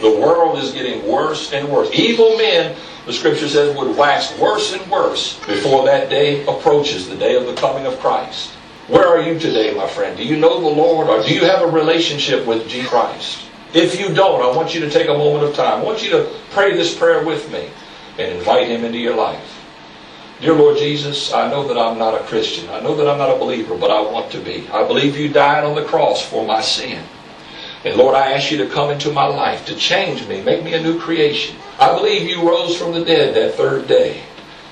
The 0.00 0.20
world 0.20 0.58
is 0.58 0.72
getting 0.72 1.06
worse 1.08 1.52
and 1.52 1.68
worse. 1.70 1.90
Evil 1.94 2.36
men, 2.36 2.76
the 3.06 3.12
scripture 3.12 3.48
says, 3.48 3.74
would 3.76 3.96
wax 3.96 4.36
worse 4.38 4.74
and 4.74 4.90
worse 4.90 5.38
before 5.46 5.86
that 5.86 6.10
day 6.10 6.42
approaches, 6.46 7.08
the 7.08 7.16
day 7.16 7.34
of 7.36 7.46
the 7.46 7.54
coming 7.54 7.86
of 7.86 7.98
Christ. 8.00 8.50
Where 8.88 9.08
are 9.08 9.22
you 9.22 9.38
today, 9.38 9.72
my 9.74 9.88
friend? 9.88 10.14
Do 10.16 10.24
you 10.24 10.36
know 10.36 10.60
the 10.60 10.68
Lord 10.68 11.08
or 11.08 11.22
do 11.22 11.34
you 11.34 11.44
have 11.44 11.62
a 11.62 11.66
relationship 11.66 12.44
with 12.46 12.68
Jesus 12.68 12.90
Christ? 12.90 13.46
If 13.74 13.98
you 13.98 14.14
don't, 14.14 14.40
I 14.40 14.56
want 14.56 14.72
you 14.72 14.80
to 14.82 14.90
take 14.90 15.08
a 15.08 15.18
moment 15.18 15.44
of 15.44 15.54
time. 15.54 15.80
I 15.80 15.82
want 15.82 16.04
you 16.04 16.10
to 16.10 16.32
pray 16.50 16.76
this 16.76 16.96
prayer 16.96 17.24
with 17.24 17.50
me 17.52 17.68
and 18.18 18.38
invite 18.38 18.68
Him 18.68 18.84
into 18.84 18.98
your 18.98 19.16
life. 19.16 19.60
Dear 20.40 20.54
Lord 20.54 20.78
Jesus, 20.78 21.32
I 21.32 21.50
know 21.50 21.66
that 21.66 21.76
I'm 21.76 21.98
not 21.98 22.14
a 22.14 22.24
Christian. 22.24 22.70
I 22.70 22.80
know 22.80 22.94
that 22.94 23.08
I'm 23.08 23.18
not 23.18 23.34
a 23.34 23.38
believer, 23.38 23.76
but 23.76 23.90
I 23.90 24.00
want 24.00 24.30
to 24.32 24.38
be. 24.38 24.68
I 24.68 24.86
believe 24.86 25.18
you 25.18 25.28
died 25.28 25.64
on 25.64 25.74
the 25.74 25.84
cross 25.84 26.24
for 26.24 26.46
my 26.46 26.60
sin. 26.60 27.02
And 27.84 27.96
Lord, 27.96 28.14
I 28.14 28.32
ask 28.32 28.52
you 28.52 28.58
to 28.58 28.68
come 28.68 28.90
into 28.90 29.12
my 29.12 29.26
life, 29.26 29.66
to 29.66 29.74
change 29.74 30.26
me, 30.28 30.42
make 30.42 30.62
me 30.62 30.74
a 30.74 30.82
new 30.82 30.98
creation. 31.00 31.56
I 31.80 31.94
believe 31.96 32.28
you 32.28 32.48
rose 32.48 32.76
from 32.76 32.92
the 32.92 33.04
dead 33.04 33.34
that 33.34 33.56
third 33.56 33.88
day 33.88 34.22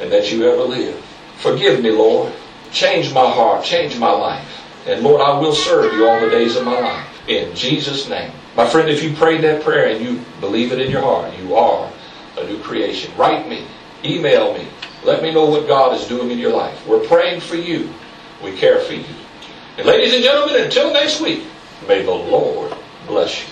and 0.00 0.12
that 0.12 0.30
you 0.30 0.44
ever 0.48 0.62
live. 0.62 1.04
Forgive 1.38 1.82
me, 1.82 1.90
Lord. 1.90 2.32
Change 2.70 3.12
my 3.12 3.28
heart, 3.28 3.64
change 3.64 3.98
my 3.98 4.12
life. 4.12 4.62
And 4.86 5.02
Lord, 5.02 5.20
I 5.20 5.38
will 5.38 5.54
serve 5.54 5.92
you 5.92 6.06
all 6.06 6.20
the 6.20 6.30
days 6.30 6.56
of 6.56 6.64
my 6.64 6.78
life. 6.78 7.28
In 7.28 7.54
Jesus' 7.54 8.08
name. 8.08 8.32
My 8.56 8.68
friend, 8.68 8.88
if 8.88 9.02
you 9.02 9.14
prayed 9.14 9.42
that 9.42 9.62
prayer 9.62 9.88
and 9.94 10.04
you 10.04 10.22
believe 10.40 10.72
it 10.72 10.80
in 10.80 10.90
your 10.90 11.02
heart, 11.02 11.32
you 11.38 11.54
are 11.54 11.90
a 12.38 12.44
new 12.44 12.58
creation. 12.58 13.12
Write 13.16 13.48
me, 13.48 13.66
email 14.04 14.52
me, 14.54 14.66
let 15.04 15.22
me 15.22 15.32
know 15.32 15.46
what 15.46 15.66
God 15.66 15.94
is 15.98 16.06
doing 16.06 16.30
in 16.30 16.38
your 16.38 16.52
life. 16.52 16.86
We're 16.86 17.06
praying 17.06 17.40
for 17.40 17.56
you. 17.56 17.92
We 18.42 18.56
care 18.56 18.80
for 18.80 18.92
you. 18.92 19.04
And 19.78 19.86
ladies 19.86 20.12
and 20.14 20.22
gentlemen, 20.22 20.62
until 20.62 20.92
next 20.92 21.20
week, 21.20 21.44
may 21.88 22.02
the 22.02 22.10
Lord 22.10 22.74
bless 23.06 23.40
you. 23.40 23.51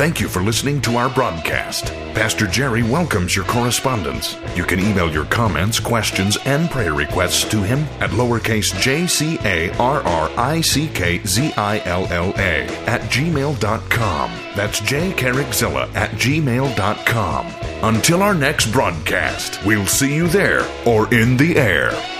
Thank 0.00 0.18
you 0.18 0.28
for 0.28 0.40
listening 0.40 0.80
to 0.80 0.96
our 0.96 1.10
broadcast. 1.10 1.88
Pastor 2.14 2.46
Jerry 2.46 2.82
welcomes 2.82 3.36
your 3.36 3.44
correspondence. 3.44 4.34
You 4.54 4.64
can 4.64 4.80
email 4.80 5.12
your 5.12 5.26
comments, 5.26 5.78
questions, 5.78 6.38
and 6.46 6.70
prayer 6.70 6.94
requests 6.94 7.44
to 7.50 7.62
him 7.62 7.80
at 8.00 8.08
lowercase 8.08 8.72
j 8.80 9.06
c 9.06 9.38
a 9.44 9.68
r 9.76 10.00
r 10.00 10.30
i 10.38 10.62
c 10.62 10.88
k 10.88 11.20
z 11.26 11.52
i 11.52 11.80
l 11.80 12.06
l 12.06 12.32
a 12.38 12.64
at 12.86 13.02
gmail.com. 13.10 14.30
That's 14.56 14.80
jcarrickzilla 14.80 15.94
at 15.94 16.12
gmail.com. 16.12 17.46
Until 17.82 18.22
our 18.22 18.34
next 18.34 18.72
broadcast, 18.72 19.62
we'll 19.66 19.84
see 19.84 20.14
you 20.14 20.28
there 20.28 20.66
or 20.86 21.12
in 21.12 21.36
the 21.36 21.58
air. 21.58 22.19